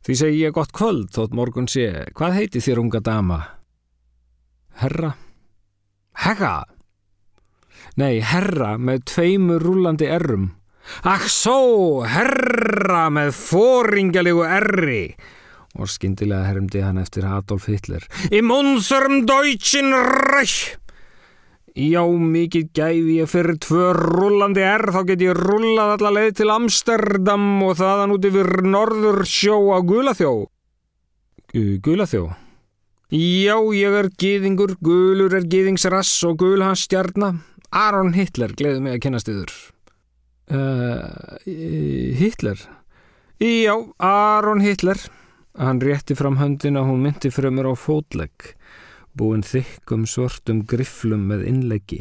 Því 0.02 0.16
segi 0.18 0.40
ég 0.42 0.56
gott 0.56 0.74
kvöld 0.74 1.12
þótt 1.14 1.36
morgun 1.38 1.68
sé. 1.70 2.08
Hvað 2.18 2.34
heiti 2.40 2.62
þér 2.64 2.80
unga 2.82 3.00
dama? 3.06 3.38
Herra? 4.82 5.12
Hega? 6.24 6.56
Nei, 8.02 8.18
herra 8.26 8.74
með 8.74 9.06
tveimur 9.12 9.62
rúlandi 9.62 10.10
errum. 10.10 10.50
Ach 11.06 11.28
svo, 11.30 12.02
herra 12.02 13.06
með 13.14 13.30
fóringalegu 13.38 14.42
erri. 14.50 15.04
Og 15.80 15.88
skindilega 15.88 16.50
hermdi 16.50 16.82
hann 16.84 17.00
eftir 17.00 17.24
Adolf 17.24 17.66
Hitler. 17.70 18.04
Im 18.30 18.50
unserem 18.52 19.22
deutschen 19.26 19.94
Reich. 19.94 20.76
Já, 21.72 22.02
mikið 22.04 22.66
gæfi 22.76 23.14
ég 23.22 23.28
fyrir 23.32 23.56
tvö 23.64 23.92
rullandi 23.96 24.60
er, 24.60 24.82
þá 24.92 24.98
get 25.08 25.22
ég 25.24 25.38
rullað 25.38 25.94
alla 25.94 26.10
leið 26.18 26.34
til 26.42 26.52
Amsterdam 26.52 27.46
og 27.64 27.78
þaðan 27.78 28.12
út 28.12 28.26
yfir 28.28 28.50
norður 28.66 29.22
sjó 29.24 29.56
á 29.72 29.80
Gulaþjó. 29.80 30.32
Gulaþjó? 31.56 32.26
Já, 33.12 33.56
ég 33.76 33.96
er 34.02 34.10
gýðingur, 34.20 34.76
Gulur 34.84 35.32
er 35.36 35.48
gýðingsrass 35.48 36.12
og 36.28 36.38
Gul 36.44 36.60
hans 36.64 36.84
stjarnar. 36.84 37.40
Aron 37.72 38.12
Hitler, 38.12 38.52
gleðið 38.52 38.84
mig 38.84 38.98
að 38.98 39.02
kennast 39.06 39.32
yfir. 39.32 39.56
Uh, 40.52 41.40
Hitler? 42.20 42.60
Já, 43.40 43.74
Aron 43.96 44.60
Hitler. 44.60 45.00
Hann 45.58 45.80
rétti 45.84 46.16
fram 46.16 46.38
höndina 46.40 46.80
og 46.80 46.92
hún 46.92 47.02
myndi 47.04 47.28
frömmur 47.28 47.68
á 47.68 47.74
fótlegg 47.76 48.54
búin 49.18 49.42
þykkum 49.44 50.06
svörtum 50.08 50.62
grifflum 50.68 51.26
með 51.28 51.44
innleggi. 51.50 52.00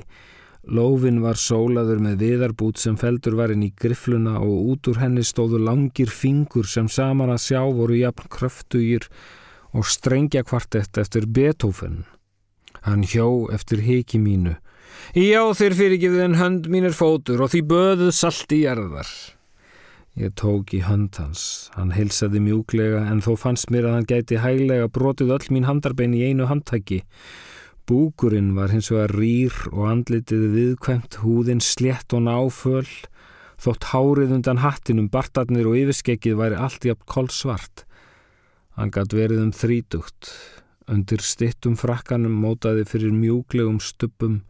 Lófin 0.72 1.20
var 1.24 1.40
sólaður 1.42 2.00
með 2.06 2.22
viðarbút 2.22 2.80
sem 2.80 2.96
feldur 3.02 3.36
var 3.40 3.52
inn 3.52 3.66
í 3.66 3.72
griffluna 3.74 4.38
og 4.40 4.72
út 4.74 4.90
úr 4.92 5.02
henni 5.02 5.24
stóðu 5.26 5.60
langir 5.66 6.12
fingur 6.14 6.70
sem 6.70 6.88
saman 6.88 7.34
að 7.34 7.44
sjá 7.48 7.62
voru 7.66 7.98
jafn 7.98 8.30
kröftugir 8.32 9.08
og 9.74 9.88
strengja 9.90 10.44
kvartett 10.46 11.02
eftir 11.02 11.26
Beethoven. 11.26 12.04
Hann 12.86 13.04
hjó 13.04 13.50
eftir 13.54 13.82
heki 13.84 14.22
mínu. 14.22 14.56
Já, 15.18 15.42
þeir 15.58 15.76
fyrirgifðu 15.80 16.24
en 16.28 16.38
hönd 16.38 16.68
mín 16.70 16.86
er 16.86 16.96
fótur 16.96 17.42
og 17.42 17.52
því 17.52 17.66
böðuð 17.68 18.14
salt 18.16 18.54
í 18.54 18.64
erðar. 18.70 19.10
Ég 20.20 20.34
tók 20.36 20.74
í 20.76 20.82
hönd 20.84 21.16
hans. 21.16 21.70
Hann 21.78 21.94
hilsaði 21.96 22.42
mjúklega 22.44 23.06
en 23.08 23.22
þó 23.24 23.32
fannst 23.40 23.70
mér 23.72 23.88
að 23.88 23.96
hann 23.96 24.10
gæti 24.10 24.42
hæglega 24.44 24.90
brotið 24.92 25.32
öll 25.38 25.48
mín 25.56 25.68
handarbein 25.70 26.16
í 26.18 26.26
einu 26.28 26.50
handtæki. 26.50 27.00
Búkurinn 27.88 28.52
var 28.58 28.74
hins 28.76 28.92
vegar 28.92 29.14
rýr 29.16 29.56
og 29.72 29.88
andlitið 29.88 30.44
viðkvæmt, 30.56 31.22
húðinn 31.24 31.64
slett 31.64 32.12
og 32.14 32.26
náföl. 32.28 32.90
Þótt 33.62 33.88
hárið 33.94 34.36
undan 34.36 34.60
hattinum, 34.64 35.08
bartarnir 35.14 35.70
og 35.70 35.80
yfirskekkið 35.80 36.38
væri 36.40 36.60
allt 36.60 36.86
jafn 36.88 37.08
kolsvart. 37.08 37.86
Hann 38.76 38.92
gætt 38.92 39.16
verið 39.16 39.46
um 39.46 39.56
þrítugt. 39.56 40.34
Undir 40.92 41.24
stittum 41.24 41.80
frakkanum 41.80 42.36
mótaði 42.44 42.84
fyrir 42.90 43.16
mjúklegum 43.16 43.80
stuppum. 43.80 44.42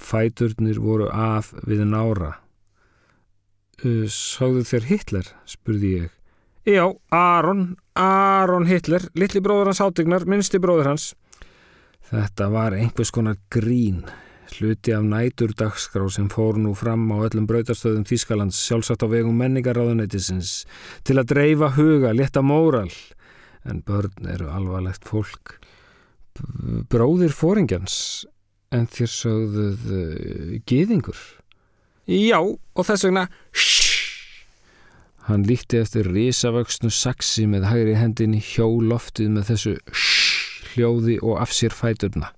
Fæturnir 0.00 0.80
voru 0.80 1.10
af 1.12 1.52
við 1.68 1.84
nára. 1.84 2.36
Sáðu 3.82 4.62
þér 4.64 4.86
Hitler? 4.88 5.26
spurði 5.44 5.90
ég. 6.00 6.12
Já, 6.66 6.82
Aron, 7.14 7.76
Aron 7.94 8.66
Hitler, 8.66 9.04
litli 9.14 9.38
bróður 9.44 9.70
hans 9.70 9.82
átegnar, 9.84 10.24
minnsti 10.26 10.58
bróður 10.58 10.88
hans. 10.90 11.12
Þetta 12.08 12.48
var 12.50 12.74
einhvers 12.74 13.12
konar 13.14 13.36
grín, 13.52 14.00
hluti 14.56 14.94
af 14.96 15.04
næturdagskrá 15.06 16.08
sem 16.10 16.26
fór 16.32 16.58
nú 16.58 16.72
fram 16.78 17.04
á 17.14 17.22
öllum 17.28 17.46
brautastöðum 17.46 18.06
Þískalands, 18.08 18.58
sjálfsagt 18.66 19.04
á 19.04 19.08
vegum 19.12 19.38
menningaráðunætisins, 19.38 20.64
til 21.06 21.20
að 21.20 21.30
dreifa 21.36 21.70
huga, 21.76 22.14
leta 22.16 22.42
móral, 22.42 22.90
en 23.66 23.84
börn 23.86 24.30
eru 24.34 24.50
alvarlegt 24.50 25.06
fólk. 25.06 25.58
Bróðir 26.90 27.34
fóringjans, 27.34 28.26
en 28.74 28.90
þér 28.90 29.12
sögðuð 29.20 29.86
uh, 29.86 30.54
giðingur. 30.66 31.20
Já, 32.06 32.38
og 32.40 32.86
þess 32.86 33.08
vegna 33.08 33.26
shhh. 33.52 33.84
Hann 35.26 35.42
líkti 35.42 35.80
eftir 35.82 36.06
risavöxnu 36.06 36.92
saksi 36.94 37.48
með 37.50 37.66
hægri 37.66 37.96
hendin 37.98 38.36
hjó 38.38 38.68
loftið 38.78 39.32
með 39.34 39.48
þessu 39.50 39.74
shhh 39.90 40.26
hljóði 40.76 41.20
og 41.24 41.40
af 41.40 41.54
sér 41.54 41.74
fæturna. 41.74 42.32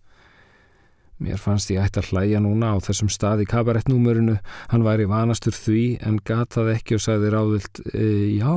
Mér 1.18 1.40
fannst 1.42 1.72
ég 1.74 1.82
ætti 1.82 1.98
að 1.98 2.12
hlæja 2.12 2.40
núna 2.42 2.74
á 2.74 2.84
þessum 2.84 3.10
stað 3.10 3.42
í 3.42 3.48
kabarettnúmurinu. 3.50 4.36
Hann 4.70 4.86
væri 4.86 5.08
vanastur 5.10 5.56
því 5.56 5.98
en 6.06 6.20
gataði 6.22 6.76
ekki 6.78 6.98
og 6.98 7.02
sagði 7.02 7.32
ráðvilt 7.34 7.80
e, 7.90 8.06
já. 8.38 8.54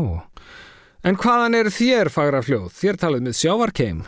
En 1.01 1.17
hvaðan 1.17 1.57
er 1.57 1.71
þér 1.73 2.11
fagra 2.13 2.43
fljóð? 2.45 2.69
Þér 2.77 2.99
talið 3.01 3.25
með 3.25 3.37
sjávarkeim. 3.39 4.03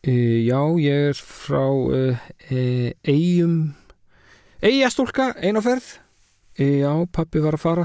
E, 0.00 0.14
já, 0.46 0.60
ég 0.80 1.10
er 1.10 1.20
frá 1.20 1.66
e, 1.92 2.94
eigum 3.04 3.58
eigastúlka, 4.64 5.34
einaferð. 5.44 5.98
Já, 6.58 6.92
pappi 7.10 7.42
var 7.42 7.56
að 7.56 7.64
fara. 7.64 7.84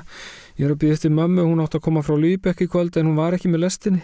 Ég 0.59 0.67
er 0.67 0.75
að 0.75 0.81
býða 0.83 0.97
eftir 0.99 1.13
mömmu, 1.15 1.45
hún 1.47 1.61
átt 1.63 1.77
að 1.79 1.85
koma 1.87 2.03
frá 2.05 2.17
Lýbekk 2.19 2.65
í 2.65 2.69
kvöld 2.69 2.97
en 2.99 3.09
hún 3.09 3.17
var 3.17 3.37
ekki 3.37 3.49
með 3.49 3.63
lestinni. 3.65 4.03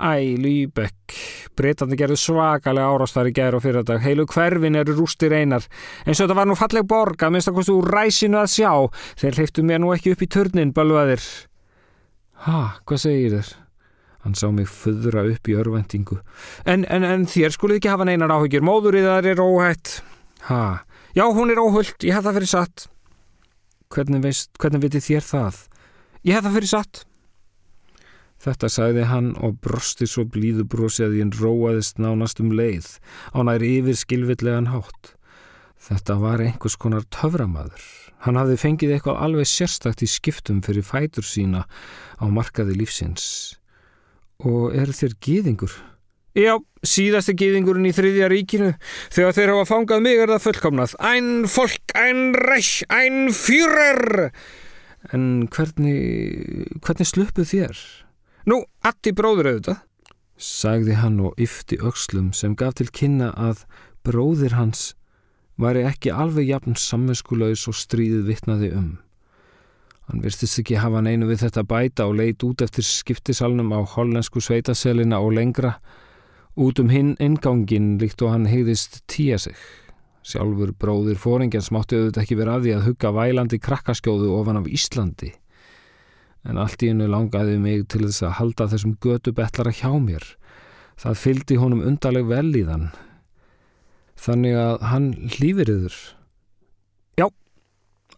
Æ, 0.00 0.36
Lýbekk. 0.40 1.14
Bretandi 1.56 1.96
gerðu 2.00 2.16
svakalega 2.20 2.88
árástar 2.88 3.28
í 3.28 3.34
gæri 3.36 3.58
og 3.58 3.64
fyrir 3.64 3.84
dag. 3.84 4.00
Heilu 4.00 4.24
hverfin 4.28 4.78
eru 4.80 4.94
rústir 4.96 5.32
einar. 5.36 5.64
En 6.04 6.16
svo 6.16 6.24
þetta 6.24 6.36
var 6.38 6.48
nú 6.48 6.56
falleg 6.56 6.86
borg 6.88 7.24
að 7.24 7.34
minnst 7.34 7.50
að 7.50 7.58
kostu 7.58 7.76
úr 7.76 7.88
ræsinu 7.92 8.40
að 8.40 8.52
sjá. 8.54 8.70
Þeir 9.20 9.40
hleyftu 9.40 9.64
mér 9.64 9.82
nú 9.82 9.92
ekki 9.96 10.14
upp 10.14 10.24
í 10.24 10.30
törnin, 10.32 10.72
balvaðir. 10.76 11.24
Ha, 12.46 12.60
hvað 12.88 13.02
segir 13.04 13.36
þér? 13.36 13.50
Hann 14.24 14.36
sá 14.36 14.46
mig 14.52 14.68
föðra 14.68 15.24
upp 15.28 15.48
í 15.48 15.56
örvendingu. 15.56 16.20
En, 16.68 16.84
en, 16.88 17.04
en 17.04 17.26
þér 17.28 17.56
skulið 17.56 17.80
ekki 17.80 17.92
hafa 17.92 18.08
neinar 18.08 18.32
áhyggjur. 18.36 18.64
Móður 18.64 19.00
í 19.00 19.04
þar 19.04 19.28
er 19.32 19.44
óhætt. 19.44 20.00
Ha, 20.48 20.62
já, 21.16 21.24
hún 21.28 21.52
er 21.52 21.60
óhullt. 21.60 21.96
Ég 22.04 22.16
hef 22.16 22.24
það 22.24 22.40
fyrir 22.40 22.52
satt. 22.52 22.88
Hvernig, 23.90 24.20
veist, 24.22 24.52
hvernig 24.62 24.84
vitið 24.84 25.06
þér 25.08 25.24
það? 25.26 25.56
Ég 26.22 26.36
hef 26.36 26.44
það 26.44 26.56
fyrir 26.58 26.70
satt. 26.70 27.00
Þetta 28.40 28.68
sagði 28.72 29.06
hann 29.10 29.32
og 29.42 29.56
brosti 29.60 30.06
svo 30.08 30.22
blíðu 30.24 30.64
brosi 30.70 31.02
að 31.04 31.18
ég 31.18 31.34
róaðist 31.40 31.98
nánast 32.00 32.38
um 32.40 32.52
leið 32.54 32.86
á 33.34 33.38
nær 33.44 33.64
yfir 33.66 33.98
skilvillega 33.98 34.62
hátt. 34.70 35.16
Þetta 35.80 36.16
var 36.22 36.40
einhvers 36.44 36.76
konar 36.78 37.04
töframaður. 37.12 37.82
Hann 38.22 38.38
hafði 38.38 38.56
fengið 38.62 38.94
eitthvað 38.94 39.20
alveg 39.26 39.48
sérstakt 39.48 40.04
í 40.04 40.08
skiptum 40.08 40.62
fyrir 40.62 40.86
fætur 40.86 41.26
sína 41.26 41.66
á 42.20 42.24
markaði 42.28 42.78
lífsins. 42.78 43.58
Og 44.44 44.76
er 44.76 44.92
þér 44.94 45.18
gýðingur? 45.18 45.72
Já, 46.38 46.54
síðasti 46.86 47.34
gýðingurinn 47.34 47.88
í 47.90 47.94
þriðja 47.94 48.28
ríkinu. 48.30 48.70
Þegar 49.10 49.34
þeir 49.34 49.52
hafa 49.54 49.66
fangað 49.72 50.04
mig 50.04 50.20
er 50.22 50.30
það 50.30 50.44
fullkomnað. 50.46 50.94
Ein 51.02 51.30
fólk, 51.50 51.94
ein 51.98 52.30
reich, 52.38 52.84
ein 52.86 53.32
fýrer. 53.34 54.30
En 55.10 55.48
hvernig, 55.50 56.70
hvernig 56.84 57.08
sluppuð 57.08 57.50
þér? 57.50 57.82
Nú, 58.50 58.62
Atti 58.86 59.12
bróður 59.16 59.50
auðvitað, 59.50 59.82
sagði 60.40 60.96
hann 61.00 61.18
og 61.24 61.40
yfti 61.40 61.80
öxlum 61.84 62.30
sem 62.36 62.54
gaf 62.56 62.78
til 62.78 62.88
kynna 62.94 63.34
að 63.36 63.66
bróðir 64.06 64.54
hans 64.56 64.94
væri 65.60 65.82
ekki 65.88 66.12
alveg 66.14 66.48
jafn 66.48 66.78
sammeskulegs 66.78 67.66
og 67.68 67.76
stríðið 67.76 68.28
vittnaði 68.30 68.70
um. 68.76 68.90
Hann 70.08 70.22
virtist 70.24 70.58
ekki 70.62 70.78
hafa 70.80 71.02
neinu 71.04 71.28
við 71.28 71.44
þetta 71.44 71.66
bæta 71.68 72.06
og 72.08 72.16
leit 72.18 72.42
út 72.46 72.64
eftir 72.64 72.86
skiptisalnum 72.86 73.74
á 73.76 73.80
hollensku 73.92 74.40
sveitaselina 74.42 75.20
og 75.22 75.36
lengra 75.36 75.76
út 76.60 76.80
um 76.82 76.90
hinn 76.92 77.14
ingangin 77.18 77.94
líkt 78.00 78.22
og 78.22 78.34
hann 78.34 78.48
hegðist 78.50 79.00
tíja 79.10 79.40
sig. 79.40 79.56
Sjálfur 80.20 80.74
bróðir 80.76 81.16
fóringjans 81.16 81.72
mátti 81.72 81.96
auðvitað 81.96 82.24
ekki 82.26 82.36
vera 82.38 82.58
að 82.58 82.66
því 82.66 82.74
að 82.76 82.88
hugga 82.90 83.14
vælandi 83.16 83.60
krakkaskjóðu 83.64 84.34
ofan 84.36 84.60
af 84.60 84.68
Íslandi 84.68 85.32
en 86.48 86.60
allt 86.60 86.82
í 86.84 86.90
hennu 86.90 87.08
langaði 87.10 87.58
mig 87.60 87.86
til 87.92 88.06
þess 88.06 88.24
að 88.24 88.36
halda 88.38 88.68
þessum 88.72 88.96
götu 89.02 89.34
betlara 89.36 89.74
hjá 89.74 89.90
mér. 90.00 90.24
Það 91.00 91.20
fylgdi 91.22 91.58
honum 91.60 91.84
undarleg 91.84 92.28
vel 92.28 92.48
í 92.56 92.64
þann. 92.68 92.88
Þannig 94.20 94.56
að 94.60 94.86
hann 94.90 95.10
hlýfir 95.36 95.72
yfir. 95.72 95.98
Já, 97.20 97.26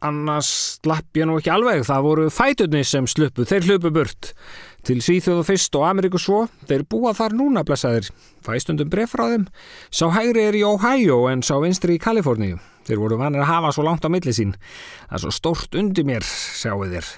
annars 0.02 0.50
slapp 0.83 1.18
ég 1.18 1.28
nú 1.31 1.38
ekki 1.38 1.52
alveg. 1.55 1.85
Það 1.87 2.07
voru 2.09 2.28
fæturni 2.35 2.83
sem 2.87 3.07
sluppu, 3.11 3.46
þeir 3.46 3.70
hlupu 3.70 3.92
burt. 3.94 4.33
Til 4.82 4.98
Svíþjóðu 4.98 5.44
fyrst 5.46 5.76
og 5.78 5.84
Ameríku 5.86 6.18
svo, 6.18 6.40
þeir 6.66 6.82
búa 6.90 7.12
þar 7.14 7.36
núna, 7.38 7.62
blessaðir. 7.62 8.08
Fæstundum 8.42 8.90
bref 8.90 9.12
frá 9.14 9.28
þeim. 9.30 9.44
Sá 9.94 10.08
hægri 10.10 10.42
er 10.48 10.58
í 10.58 10.64
Ohio 10.66 11.20
en 11.30 11.44
sá 11.46 11.54
vinstri 11.62 12.00
í 12.00 12.02
Kaliforníu. 12.02 12.58
Þeir 12.88 12.98
voru 12.98 13.18
vanir 13.20 13.44
að 13.44 13.52
hafa 13.52 13.70
svo 13.76 13.84
langt 13.86 14.02
á 14.02 14.10
milli 14.10 14.34
sín. 14.34 14.56
Það 15.06 15.18
er 15.18 15.22
svo 15.22 15.34
stórt 15.36 15.78
undir 15.78 16.06
mér, 16.08 16.26
sjáu 16.26 16.82
þér. 16.82 17.10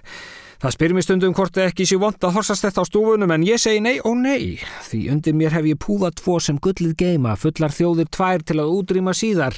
Það 0.61 0.75
spyr 0.77 0.93
mér 0.97 1.05
stundum 1.05 1.37
hvort 1.37 1.59
ekki 1.61 1.87
sé 1.89 1.97
vond 2.01 2.21
að 2.25 2.37
horsast 2.37 2.67
þetta 2.67 2.85
á 2.85 2.89
stúfunum 2.89 3.33
en 3.33 3.47
ég 3.49 3.61
segi 3.61 3.81
nei 3.85 3.97
og 4.01 4.19
nei. 4.21 4.61
Því 4.85 5.01
undir 5.13 5.37
mér 5.37 5.57
hef 5.57 5.69
ég 5.69 5.81
púðað 5.81 6.19
tvo 6.21 6.37
sem 6.45 6.61
gullið 6.61 6.93
geima, 7.01 7.33
fullar 7.41 7.73
þjóðir 7.73 8.11
tvær 8.13 8.45
til 8.45 8.59
að 8.61 8.75
útrýma 8.77 9.17
síðar. 9.17 9.57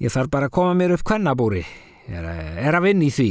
Ég 0.00 0.12
þarf 0.12 0.32
bara 0.32 0.48
að 0.48 0.56
koma 0.56 0.72
mér 0.76 0.96
upp 0.96 1.04
kvennabúri. 1.08 1.66
Er, 2.08 2.26
er 2.64 2.76
að 2.76 2.88
vinni 2.88 3.12
því. 3.12 3.30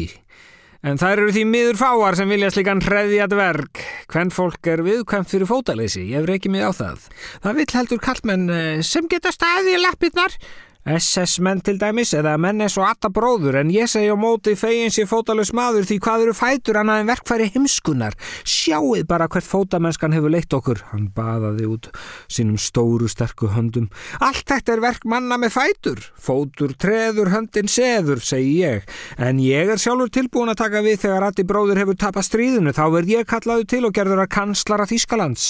En 0.84 1.00
það 1.00 1.16
eru 1.16 1.32
því 1.36 1.44
miður 1.50 1.80
fáar 1.80 2.18
sem 2.20 2.30
vilja 2.30 2.52
slikan 2.54 2.84
hreðjat 2.84 3.36
verk. 3.38 3.82
Hvenn 4.12 4.34
fólk 4.34 4.68
er 4.70 4.84
viðkvæmt 4.86 5.32
fyrir 5.32 5.50
fótaleysi, 5.50 6.04
ég 6.12 6.28
ekki 6.36 6.52
mig 6.52 6.66
á 6.66 6.72
það. 6.76 7.08
Það 7.46 7.60
vil 7.62 7.68
heldur 7.78 8.02
kallmenn 8.04 8.46
eh, 8.52 8.84
sem 8.86 9.08
geta 9.12 9.32
staðið 9.34 9.78
í 9.78 9.82
lappirnar 9.82 10.40
SS-menn 10.86 11.64
til 11.66 11.80
dæmis 11.82 12.12
eða 12.14 12.36
menn 12.38 12.62
eins 12.62 12.76
og 12.78 12.86
atta 12.86 13.10
bróður 13.10 13.56
en 13.58 13.72
ég 13.74 13.90
segi 13.90 14.12
á 14.14 14.18
móti 14.22 14.52
fegin 14.54 14.92
sér 14.94 15.08
fótalus 15.10 15.50
maður 15.58 15.88
því 15.90 15.96
hvað 16.06 16.26
eru 16.28 16.34
fætur 16.38 16.78
annað 16.78 17.00
en 17.02 17.08
verkfæri 17.10 17.48
heimskunar 17.56 18.18
sjáuð 18.46 19.02
bara 19.10 19.26
hvert 19.26 19.48
fótamennskan 19.50 20.14
hefur 20.14 20.34
leitt 20.36 20.54
okkur. 20.54 20.84
Hann 20.92 21.08
baðaði 21.16 21.66
út 21.74 21.90
sínum 22.30 22.60
stóru 22.62 23.10
sterku 23.10 23.50
höndum. 23.56 23.88
Allt 24.22 24.46
þetta 24.52 24.76
er 24.76 24.84
verk 24.84 25.08
manna 25.10 25.40
með 25.42 25.56
fætur. 25.56 26.04
Fótur, 26.22 26.76
treður, 26.78 27.32
höndin, 27.34 27.72
seður 27.72 28.22
segi 28.22 28.60
ég, 28.62 28.86
en 29.18 29.42
ég 29.42 29.72
er 29.74 29.82
sjálfur 29.82 30.14
tilbúin 30.14 30.54
að 30.54 30.62
taka 30.62 30.84
við 30.86 31.02
þegar 31.08 31.26
atti 31.32 31.48
bróður 31.50 31.82
hefur 31.82 31.98
tapast 32.06 32.30
stríðinu, 32.30 32.76
þá 32.78 32.86
verð 32.94 33.16
ég 33.16 33.30
kallaðu 33.30 33.66
til 33.74 33.82
og 33.90 33.98
gerður 33.98 34.22
að 34.28 34.34
kanslara 34.38 34.86
Þískalands 34.90 35.50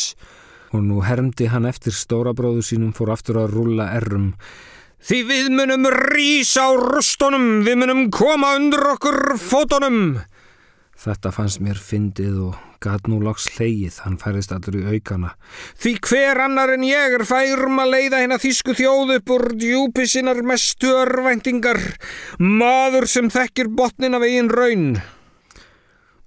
og 0.76 0.82
nú 0.84 1.02
hermdi 1.06 1.46
hann 1.48 1.68
eftir 1.70 1.94
stóra 1.96 2.34
bróður 2.36 2.66
sínum 2.68 2.96
fór 2.96 3.14
aftur 3.14 3.38
að 3.40 3.54
rulla 3.54 3.86
errum 3.96 4.34
Því 5.06 5.18
við 5.30 5.50
munum 5.54 5.84
rýsa 5.94 6.64
á 6.66 6.74
rustunum, 6.82 7.60
við 7.62 7.76
munum 7.78 8.08
koma 8.10 8.56
undir 8.58 8.82
okkur 8.90 9.36
fótunum. 9.38 10.16
Þetta 10.98 11.30
fannst 11.36 11.60
mér 11.62 11.78
fyndið 11.78 12.40
og 12.48 12.56
gat 12.82 13.06
nú 13.12 13.20
lags 13.22 13.46
leið, 13.60 14.00
hann 14.02 14.18
færist 14.18 14.50
allur 14.56 14.80
í 14.80 14.96
aukana. 14.96 15.36
Því 15.78 15.94
hver 16.08 16.42
annar 16.48 16.74
en 16.74 16.88
ég 16.88 17.20
er 17.20 17.26
færum 17.30 17.78
að 17.84 17.94
leiða 17.94 18.24
hérna 18.24 18.42
þýsku 18.42 18.74
þjóð 18.80 19.14
upp 19.20 19.34
úr 19.36 19.48
djúpi 19.54 20.08
sinnar 20.10 20.42
mestu 20.42 20.90
örvæntingar, 21.04 21.84
maður 22.42 23.06
sem 23.12 23.30
þekkir 23.30 23.70
botnin 23.78 24.18
af 24.18 24.26
eigin 24.26 24.50
raun. 24.50 24.88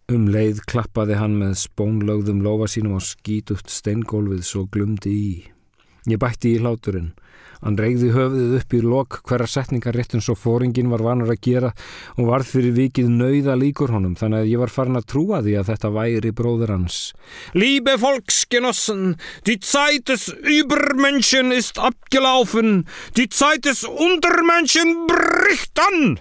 Um 0.06 0.30
leið 0.30 0.62
klappaði 0.70 1.18
hann 1.18 1.34
með 1.42 1.58
spónlögðum 1.66 2.46
lofa 2.46 2.70
sínum 2.70 2.94
á 2.96 3.02
skítutt 3.02 3.74
steingólfið 3.74 4.46
svo 4.46 4.68
glumdi 4.70 5.10
í. 5.18 5.32
Ég 6.06 6.22
bætti 6.22 6.54
í 6.54 6.62
hláturinn. 6.62 7.16
Hann 7.64 7.78
reygði 7.78 8.12
höfðið 8.14 8.54
upp 8.60 8.74
í 8.76 8.80
lok 8.84 9.18
hverja 9.28 9.48
setningar 9.50 9.96
rétt 9.98 10.14
eins 10.14 10.28
og 10.30 10.38
fóringin 10.38 10.90
var 10.92 11.02
vanur 11.02 11.32
að 11.32 11.42
gera 11.48 11.72
og 12.16 12.30
varð 12.30 12.52
fyrir 12.52 12.76
vikið 12.76 13.10
nauða 13.10 13.56
líkur 13.58 13.92
honum 13.94 14.14
þannig 14.18 14.44
að 14.44 14.50
ég 14.52 14.62
var 14.62 14.74
farin 14.74 15.00
að 15.00 15.08
trúa 15.12 15.42
því 15.42 15.56
að 15.58 15.70
þetta 15.72 15.92
væri 15.98 16.32
bróður 16.38 16.74
hans. 16.76 17.00
Liebe 17.58 17.98
Volksgenossen, 17.98 19.16
die 19.48 19.58
Zeit 19.58 20.06
des 20.08 20.28
Übermenschen 20.30 21.52
ist 21.52 21.78
abgelaufen, 21.82 22.84
die 23.18 23.28
Zeit 23.30 23.66
des 23.66 23.84
Untermenschen 23.84 25.06
bricht 25.10 25.82
an! 25.82 26.18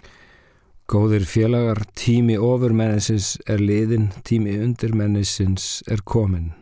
Góðir 0.88 1.26
félagar, 1.28 1.82
tími 2.00 2.38
ofurmennisins 2.39 3.34
er 3.43 3.60
liðin, 3.60 4.08
tími 4.23 4.54
undirmennisins 4.63 5.82
er 5.91 6.00
komin. 6.08 6.54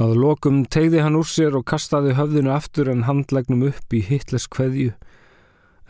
Að 0.00 0.14
lokum 0.16 0.62
tegði 0.72 1.02
hann 1.04 1.18
úr 1.18 1.28
sér 1.28 1.58
og 1.58 1.66
kastaði 1.68 2.14
höfðinu 2.16 2.54
aftur 2.54 2.88
en 2.88 3.04
handlegnum 3.04 3.66
upp 3.68 3.92
í 3.92 4.00
Hitlers 4.06 4.46
kveðju, 4.48 4.94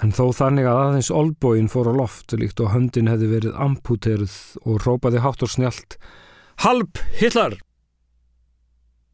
en 0.03 0.15
þó 0.17 0.33
þannig 0.35 0.67
að 0.67 0.81
aðeins 0.81 1.13
olbóin 1.15 1.71
fór 1.71 1.93
á 1.93 1.95
loft 1.95 2.35
líkt 2.35 2.59
og 2.65 2.73
höndin 2.75 3.11
hefði 3.13 3.31
verið 3.37 3.63
amputeruð 3.69 4.37
og 4.65 4.83
rópaði 4.83 5.23
hátt 5.23 5.47
og 5.47 5.55
snjált 5.55 6.01
Halb 6.67 6.99
Hitler! 7.21 7.61